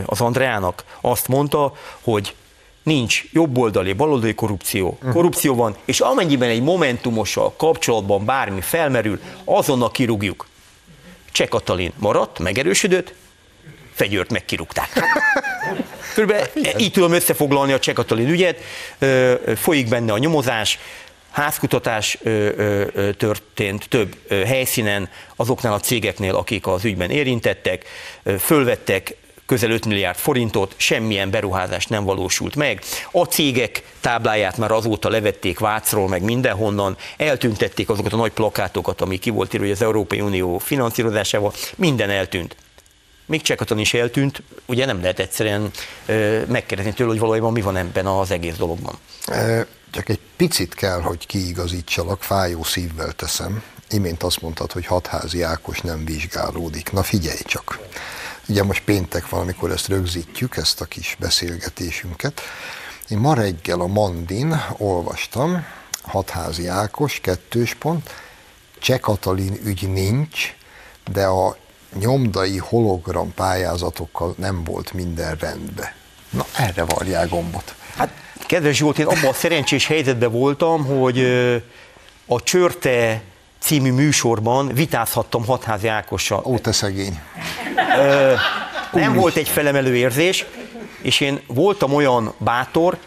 az 0.05 0.21
Andreának? 0.21 0.83
Azt 1.01 1.27
mondta, 1.27 1.73
hogy 2.01 2.35
nincs 2.83 3.23
jobboldali, 3.31 3.93
baloldali 3.93 4.35
korrupció. 4.35 4.97
Mhm. 5.01 5.11
Korrupció 5.11 5.55
van, 5.55 5.75
és 5.85 5.99
amennyiben 5.99 6.49
egy 6.49 6.61
momentumossal 6.61 7.53
kapcsolatban 7.57 8.25
bármi 8.25 8.61
felmerül, 8.61 9.19
azonnal 9.43 9.91
kirúgjuk. 9.91 10.47
Cseh 11.31 11.47
Katalin 11.47 11.91
maradt, 11.97 12.39
megerősödött, 12.39 13.13
fegyőrt 13.93 14.31
megkirúgták. 14.31 14.89
Körülbelül 16.13 16.47
így 16.77 16.91
tudom 16.91 17.11
összefoglalni 17.11 17.73
a 17.73 17.79
Cseh 17.79 17.93
Katalin 17.93 18.29
ügyet, 18.29 18.57
folyik 19.55 19.87
benne 19.87 20.13
a 20.13 20.17
nyomozás, 20.17 20.79
házkutatás 21.31 22.17
történt 23.17 23.85
több 23.89 24.15
helyszínen, 24.45 25.09
azoknál 25.35 25.73
a 25.73 25.79
cégeknél, 25.79 26.35
akik 26.35 26.67
az 26.67 26.85
ügyben 26.85 27.09
érintettek, 27.09 27.85
fölvettek 28.39 29.15
közel 29.45 29.71
5 29.71 29.85
milliárd 29.85 30.17
forintot, 30.17 30.73
semmilyen 30.77 31.29
beruházás 31.29 31.85
nem 31.85 32.03
valósult 32.03 32.55
meg. 32.55 32.81
A 33.11 33.23
cégek 33.23 33.83
tábláját 33.99 34.57
már 34.57 34.71
azóta 34.71 35.09
levették 35.09 35.59
Vácról, 35.59 36.07
meg 36.07 36.23
mindenhonnan, 36.23 36.97
eltüntették 37.17 37.89
azokat 37.89 38.13
a 38.13 38.17
nagy 38.17 38.31
plakátokat, 38.31 39.01
ami 39.01 39.17
ki 39.17 39.29
volt 39.29 39.53
írva, 39.53 39.65
hogy 39.65 39.75
az 39.75 39.81
Európai 39.81 40.21
Unió 40.21 40.57
finanszírozásával, 40.57 41.53
minden 41.75 42.09
eltűnt 42.09 42.55
még 43.31 43.41
Csekaton 43.41 43.77
is 43.77 43.93
eltűnt, 43.93 44.43
ugye 44.65 44.85
nem 44.85 45.01
lehet 45.01 45.19
egyszerűen 45.19 45.71
megkérdezni 46.47 46.93
tőle, 46.93 47.09
hogy 47.09 47.19
valójában 47.19 47.51
mi 47.51 47.61
van 47.61 47.77
ebben 47.77 48.05
az 48.05 48.31
egész 48.31 48.55
dologban. 48.55 48.97
Csak 49.91 50.09
egy 50.09 50.19
picit 50.35 50.73
kell, 50.73 51.01
hogy 51.01 51.25
kiigazítsalak, 51.25 52.23
fájó 52.23 52.63
szívvel 52.63 53.11
teszem. 53.11 53.63
Imént 53.89 54.23
azt 54.23 54.41
mondtad, 54.41 54.71
hogy 54.71 54.85
hatházi 54.85 55.41
Ákos 55.41 55.79
nem 55.79 56.05
vizsgálódik. 56.05 56.91
Na 56.91 57.03
figyelj 57.03 57.39
csak. 57.45 57.79
Ugye 58.47 58.63
most 58.63 58.83
péntek 58.83 59.29
van, 59.29 59.41
amikor 59.41 59.71
ezt 59.71 59.87
rögzítjük, 59.87 60.57
ezt 60.57 60.81
a 60.81 60.85
kis 60.85 61.15
beszélgetésünket. 61.19 62.41
Én 63.09 63.17
ma 63.17 63.33
reggel 63.33 63.79
a 63.79 63.87
Mandin 63.87 64.63
olvastam, 64.77 65.65
hatházi 66.01 66.67
Ákos, 66.67 67.19
kettős 67.19 67.73
pont, 67.73 68.09
Cseh 68.79 68.99
Katalin 68.99 69.59
ügy 69.63 69.89
nincs, 69.91 70.55
de 71.11 71.25
a 71.25 71.57
nyomdai 71.99 72.57
hologram 72.57 73.33
pályázatokkal 73.33 74.33
nem 74.37 74.63
volt 74.63 74.93
minden 74.93 75.35
rendben. 75.39 75.91
Na, 76.29 76.45
erre 76.57 76.83
varják 76.83 77.29
gombot. 77.29 77.75
Hát, 77.97 78.09
kedves 78.45 78.75
Zsolt, 78.75 78.99
én 78.99 79.05
abban 79.05 79.25
a 79.29 79.33
szerencsés 79.33 79.87
helyzetben 79.87 80.31
voltam, 80.31 80.85
hogy 80.85 81.19
a 82.25 82.43
Csörte 82.43 83.21
című 83.59 83.91
műsorban 83.91 84.67
vitázhattam 84.67 85.45
Hatházi 85.45 85.87
Ákossal. 85.87 86.43
Ó, 86.45 86.57
te 86.57 86.71
szegény. 86.71 87.19
Ö, 87.97 88.33
nem 88.91 89.13
volt 89.13 89.35
egy 89.35 89.47
felemelő 89.47 89.95
érzés, 89.95 90.45
és 91.01 91.19
én 91.19 91.41
voltam 91.47 91.93
olyan 91.93 92.33
bátor, 92.37 92.97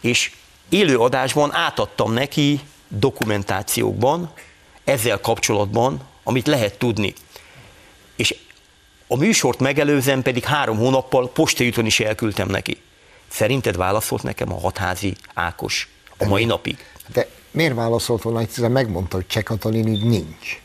és 0.00 0.32
élő 0.68 0.98
adásban 0.98 1.54
átadtam 1.54 2.12
neki 2.12 2.60
dokumentációkban, 2.88 4.32
ezzel 4.84 5.20
kapcsolatban, 5.20 6.00
amit 6.24 6.46
lehet 6.46 6.78
tudni 6.78 7.14
és 8.18 8.34
a 9.06 9.16
műsort 9.16 9.58
megelőzem 9.58 10.22
pedig 10.22 10.44
három 10.44 10.76
hónappal 10.76 11.30
postajuton 11.30 11.86
is 11.86 12.00
elküldtem 12.00 12.48
neki. 12.48 12.80
Szerinted 13.28 13.76
válaszolt 13.76 14.22
nekem 14.22 14.52
a 14.52 14.60
hatházi 14.60 15.14
Ákos 15.34 15.88
a 16.18 16.24
mai 16.24 16.42
de, 16.42 16.48
napig? 16.48 16.78
De 17.12 17.28
miért 17.50 17.74
válaszolt 17.74 18.22
volna, 18.22 18.38
hiszen 18.38 18.70
megmondta, 18.70 19.16
hogy 19.16 19.26
Cseh 19.26 19.42
Katalin 19.42 19.86
így 19.86 20.04
nincs. 20.04 20.60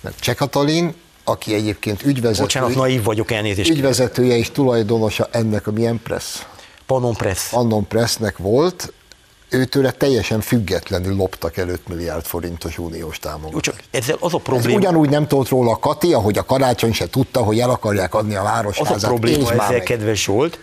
Mert 0.00 0.20
Cseh 0.20 0.34
Katalin, 0.34 0.94
aki 1.24 1.54
egyébként 1.54 2.02
ügyvezető, 2.04 2.42
Bocsánat, 2.42 2.74
naív 2.74 3.02
vagyok, 3.02 3.30
elnézést. 3.30 3.70
Ügyvezetője 3.70 4.36
és 4.36 4.50
tulajdonosa 4.50 5.28
ennek 5.30 5.66
a 5.66 5.70
milyen 5.70 6.00
press? 6.02 6.42
Panon 6.86 7.14
Press. 7.14 7.48
Panon 7.48 7.86
Pressnek 7.86 8.38
volt, 8.38 8.92
őtőle 9.52 9.90
teljesen 9.90 10.40
függetlenül 10.40 11.16
loptak 11.16 11.56
el 11.56 11.68
5 11.68 11.88
milliárd 11.88 12.24
forintos 12.24 12.78
uniós 12.78 13.18
támogatást. 13.18 13.62
Csak 13.62 13.82
ezzel 13.90 14.16
az 14.20 14.34
a 14.34 14.38
probléma. 14.38 14.68
Ez 14.68 14.74
ugyanúgy 14.74 15.08
nem 15.08 15.26
tudott 15.26 15.48
róla 15.48 15.70
a 15.70 15.76
Kati, 15.76 16.12
ahogy 16.12 16.38
a 16.38 16.44
karácsony 16.44 16.92
se 16.92 17.08
tudta, 17.10 17.42
hogy 17.42 17.60
el 17.60 17.70
akarják 17.70 18.14
adni 18.14 18.34
a 18.34 18.42
városházat. 18.42 18.94
Az 18.94 19.04
a 19.04 19.08
probléma 19.08 19.52
ezzel, 19.52 19.70
meg. 19.70 19.82
kedves 19.82 20.26
volt, 20.26 20.58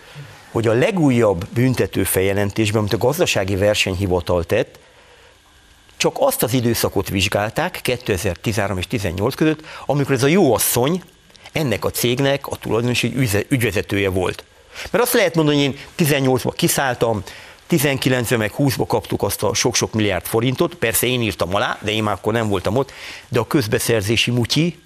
hogy 0.50 0.66
a 0.66 0.72
legújabb 0.72 1.46
büntető 1.48 2.04
feljelentésben, 2.04 2.80
amit 2.80 2.92
a 2.92 2.98
gazdasági 2.98 3.56
versenyhivatal 3.56 4.44
tett, 4.44 4.78
csak 5.96 6.16
azt 6.18 6.42
az 6.42 6.52
időszakot 6.52 7.08
vizsgálták 7.08 7.80
2013 7.82 8.78
és 8.78 8.86
2018 8.86 9.34
között, 9.34 9.60
amikor 9.86 10.14
ez 10.14 10.22
a 10.22 10.26
jó 10.26 10.54
asszony 10.54 11.02
ennek 11.52 11.84
a 11.84 11.90
cégnek 11.90 12.46
a 12.46 12.56
tulajdonosi 12.56 13.14
ügyvezetője 13.48 14.08
volt. 14.08 14.44
Mert 14.90 15.04
azt 15.04 15.12
lehet 15.12 15.34
mondani, 15.34 15.56
hogy 15.56 15.64
én 15.64 15.78
18-ban 16.06 16.52
kiszálltam, 16.56 17.22
19 17.70 18.30
meg 18.30 18.52
20-ba 18.58 18.84
kaptuk 18.86 19.22
azt 19.22 19.42
a 19.42 19.54
sok-sok 19.54 19.92
milliárd 19.92 20.26
forintot, 20.26 20.74
persze 20.74 21.06
én 21.06 21.22
írtam 21.22 21.54
alá, 21.54 21.78
de 21.80 21.90
én 21.90 22.02
már 22.02 22.14
akkor 22.14 22.32
nem 22.32 22.48
voltam 22.48 22.76
ott, 22.76 22.92
de 23.28 23.38
a 23.38 23.46
közbeszerzési 23.46 24.30
mutyi, 24.30 24.78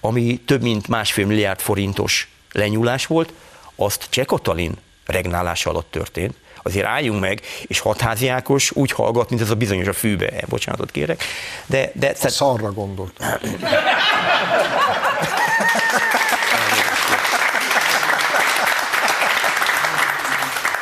ami 0.00 0.40
több 0.46 0.62
mint 0.62 0.88
másfél 0.88 1.26
milliárd 1.26 1.60
forintos 1.60 2.28
lenyúlás 2.52 3.06
volt, 3.06 3.32
azt 3.76 4.06
Cseh 4.08 4.24
Katalin 4.24 4.76
regnálása 5.06 5.70
alatt 5.70 5.90
történt. 5.90 6.34
Azért 6.62 6.86
álljunk 6.86 7.20
meg, 7.20 7.42
és 7.66 7.78
hatházi 7.78 8.28
Ákos 8.28 8.70
úgy 8.70 8.90
hallgat, 8.90 9.30
mint 9.30 9.42
ez 9.42 9.50
a 9.50 9.54
bizonyos 9.54 9.86
a 9.86 9.92
fűbe, 9.92 10.26
eh, 10.26 10.40
bocsánatot 10.48 10.90
kérek. 10.90 11.24
De, 11.66 11.90
de, 11.94 12.14
a 12.22 12.28
szarra 12.28 12.72
gondolt. 12.72 13.12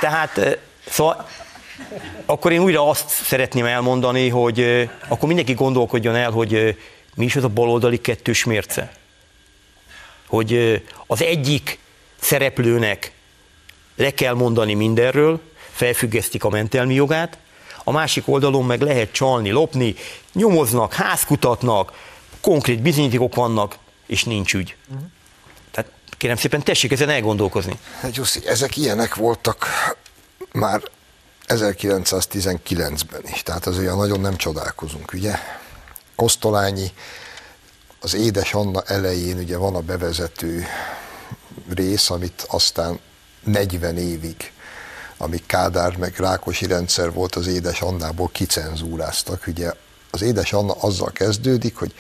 Tehát 0.00 0.58
Szóval 0.98 1.28
akkor 2.26 2.52
én 2.52 2.60
újra 2.60 2.88
azt 2.88 3.08
szeretném 3.08 3.64
elmondani, 3.64 4.28
hogy 4.28 4.88
akkor 5.08 5.26
mindenki 5.26 5.54
gondolkodjon 5.54 6.14
el, 6.14 6.30
hogy 6.30 6.76
mi 7.14 7.24
is 7.24 7.36
az 7.36 7.44
a 7.44 7.48
baloldali 7.48 8.00
kettős 8.00 8.44
mérce. 8.44 8.92
Hogy 10.26 10.82
az 11.06 11.22
egyik 11.22 11.78
szereplőnek 12.20 13.12
le 13.96 14.10
kell 14.10 14.34
mondani 14.34 14.74
mindenről, 14.74 15.40
felfüggesztik 15.72 16.44
a 16.44 16.48
mentelmi 16.48 16.94
jogát, 16.94 17.38
a 17.84 17.90
másik 17.90 18.28
oldalon 18.28 18.64
meg 18.64 18.80
lehet 18.80 19.12
csalni, 19.12 19.50
lopni, 19.50 19.94
nyomoznak, 20.32 20.92
házkutatnak, 20.92 21.92
konkrét 22.40 22.82
bizonyítékok 22.82 23.34
vannak, 23.34 23.76
és 24.06 24.24
nincs 24.24 24.54
ügy. 24.54 24.76
Uh-huh. 24.88 25.06
Tehát 25.70 25.90
kérem 26.16 26.36
szépen, 26.36 26.62
tessék 26.62 26.92
ezen 26.92 27.08
elgondolkozni. 27.08 27.78
Hát 28.00 28.16
Jussi, 28.16 28.46
ezek 28.46 28.76
ilyenek 28.76 29.14
voltak 29.14 29.66
már 30.52 30.82
1919-ben 31.46 33.22
is, 33.32 33.42
tehát 33.42 33.66
azért 33.66 33.96
nagyon 33.96 34.20
nem 34.20 34.36
csodálkozunk, 34.36 35.12
ugye? 35.12 35.34
Kosztolányi, 36.16 36.92
az 38.00 38.14
Édes 38.14 38.54
Anna 38.54 38.82
elején 38.82 39.38
ugye 39.38 39.56
van 39.56 39.74
a 39.74 39.80
bevezető 39.80 40.66
rész, 41.74 42.10
amit 42.10 42.46
aztán 42.48 43.00
40 43.44 43.96
évig, 43.96 44.52
amíg 45.16 45.46
Kádár 45.46 45.96
meg 45.96 46.14
Rákosi 46.16 46.66
rendszer 46.66 47.12
volt, 47.12 47.34
az 47.34 47.46
Édes 47.46 47.80
Annából 47.80 48.28
kicenzúráztak. 48.32 49.46
Ugye 49.46 49.72
az 50.10 50.22
Édes 50.22 50.52
Anna 50.52 50.72
azzal 50.72 51.12
kezdődik, 51.12 51.76
hogy 51.76 51.94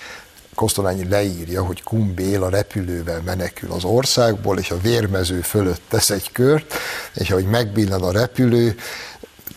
Kosztolányi 0.58 1.08
leírja, 1.08 1.64
hogy 1.64 1.82
Kumbél 1.82 2.42
a 2.42 2.48
repülővel 2.48 3.22
menekül 3.24 3.72
az 3.72 3.84
országból, 3.84 4.58
és 4.58 4.70
a 4.70 4.80
vérmező 4.80 5.40
fölött 5.40 5.80
tesz 5.88 6.10
egy 6.10 6.32
kört, 6.32 6.74
és 7.14 7.30
ahogy 7.30 7.44
megbillen 7.44 8.02
a 8.02 8.12
repülő, 8.12 8.76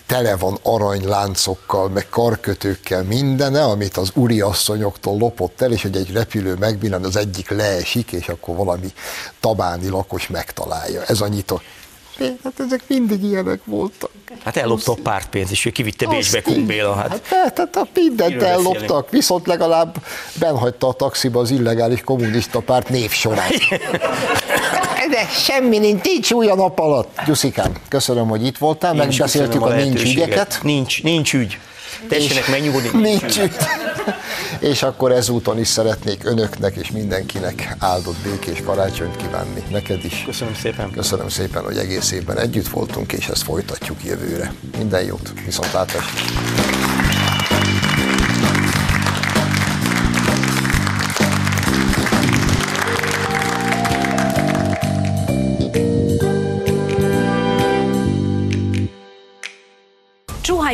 tele 0.06 0.36
van 0.36 0.60
aranyláncokkal, 0.62 1.90
meg 1.90 2.10
karkötőkkel 2.10 3.04
mindene, 3.04 3.64
amit 3.64 3.98
az 3.98 4.12
asszonyoktól 4.40 5.18
lopott 5.18 5.62
el, 5.62 5.72
és 5.72 5.82
hogy 5.82 5.96
egy 5.96 6.12
repülő 6.12 6.56
megbillen, 6.56 7.04
az 7.04 7.16
egyik 7.16 7.50
leesik, 7.50 8.12
és 8.12 8.28
akkor 8.30 8.56
valami 8.56 8.94
tabáni 9.40 9.90
lakos 9.90 10.28
megtalálja. 10.28 11.04
Ez 11.04 11.22
a 11.22 11.28
nyitó. 12.22 12.40
Hát 12.44 12.60
ezek 12.60 12.84
mindig 12.88 13.24
ilyenek 13.24 13.60
voltak. 13.66 14.12
Hát 14.44 14.58
ellopta 14.58 14.92
a 14.92 14.98
pártpénzt, 15.04 15.52
és 15.52 15.66
ő 15.66 15.70
kivitte 15.70 16.08
Bécsbe 16.08 16.42
Kumbéla. 16.42 16.96
Hát, 16.96 17.10
hát, 17.10 17.26
hát, 17.30 17.58
hát 17.58 17.76
a 17.76 17.88
mindent 17.94 18.42
elloptak, 18.42 19.10
viszont 19.10 19.48
legalább 19.48 19.96
benhagyta 20.40 20.88
a 20.88 20.94
taxiba 20.94 21.40
az 21.40 21.52
illegális 21.52 22.02
kommunista 22.02 22.60
párt 22.60 22.90
névsorát. 22.90 23.54
De 25.10 25.28
semmi 25.28 25.78
nincs, 25.78 26.04
nincs 26.04 26.32
új 26.32 26.48
a 26.48 26.56
nap 26.56 26.80
alatt. 26.80 27.22
Gyuszikám, 27.26 27.74
köszönöm, 27.88 28.28
hogy 28.28 28.46
itt 28.46 28.58
voltál, 28.58 28.94
nincs, 28.94 29.06
megbeszéltük 29.06 29.62
a, 29.62 29.66
a 29.66 29.76
nincs 29.76 30.04
ügyeket. 30.04 30.60
Nincs, 30.64 31.04
nincs 31.04 31.34
ügy. 31.34 31.60
Tessenek 32.08 32.48
megnyugodni. 32.50 32.90
Nincs 33.02 33.40
és 34.60 34.84
akkor 34.84 35.12
ezúton 35.12 35.60
is 35.60 35.68
szeretnék 35.68 36.26
önöknek 36.26 36.76
és 36.76 36.92
mindenkinek 36.92 37.76
áldott 37.80 38.18
békés 38.24 38.62
karácsonyt 38.66 39.16
kívánni. 39.16 39.64
Neked 39.70 40.06
is. 40.06 40.24
Köszönöm 40.26 40.56
szépen. 40.56 40.92
Köszönöm 40.92 41.30
szépen, 41.30 41.64
hogy 41.64 41.78
egész 41.78 42.12
évben 42.12 42.38
együtt 42.38 42.68
voltunk, 42.68 43.14
és 43.14 43.28
ezt 43.28 43.44
folytatjuk 43.44 44.04
jövőre. 44.04 44.54
Minden 44.78 45.04
jót, 45.04 45.34
viszontlátásra. 45.46 47.01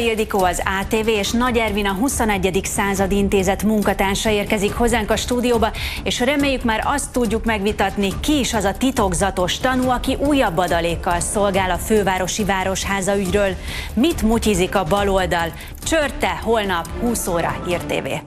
Ildikó 0.08 0.43
az 0.43 0.64
ATV 0.82 1.08
és 1.08 1.32
Nagy 1.32 1.58
Ervin 1.58 1.86
a 1.86 1.93
21. 1.93 2.60
század 2.64 3.12
intézet 3.12 3.64
munkatársa 3.64 4.30
érkezik 4.30 4.74
hozzánk 4.74 5.12
a 5.12 5.16
stúdióba, 5.16 5.72
és 6.03 6.20
reméljük 6.20 6.64
már 6.64 6.84
azt 6.86 7.12
tudjuk 7.12 7.45
megvitatni, 7.45 8.20
ki 8.20 8.39
is 8.39 8.53
az 8.53 8.64
a 8.64 8.78
titokzatos 8.78 9.58
tanú, 9.58 9.89
aki 9.89 10.16
újabb 10.16 10.58
adalékkal 10.58 11.20
szolgál 11.20 11.72
a 11.72 11.78
fővárosi 11.78 12.43
városháza 12.43 13.18
ügyről. 13.18 13.55
Mit 13.93 14.22
mutyizik 14.22 14.76
a 14.76 14.84
baloldal? 14.84 15.53
Csörte 15.84 16.39
holnap 16.43 16.88
20 16.99 17.28
óra 17.28 17.55
Hír 17.66 17.80
TV. 17.80 18.26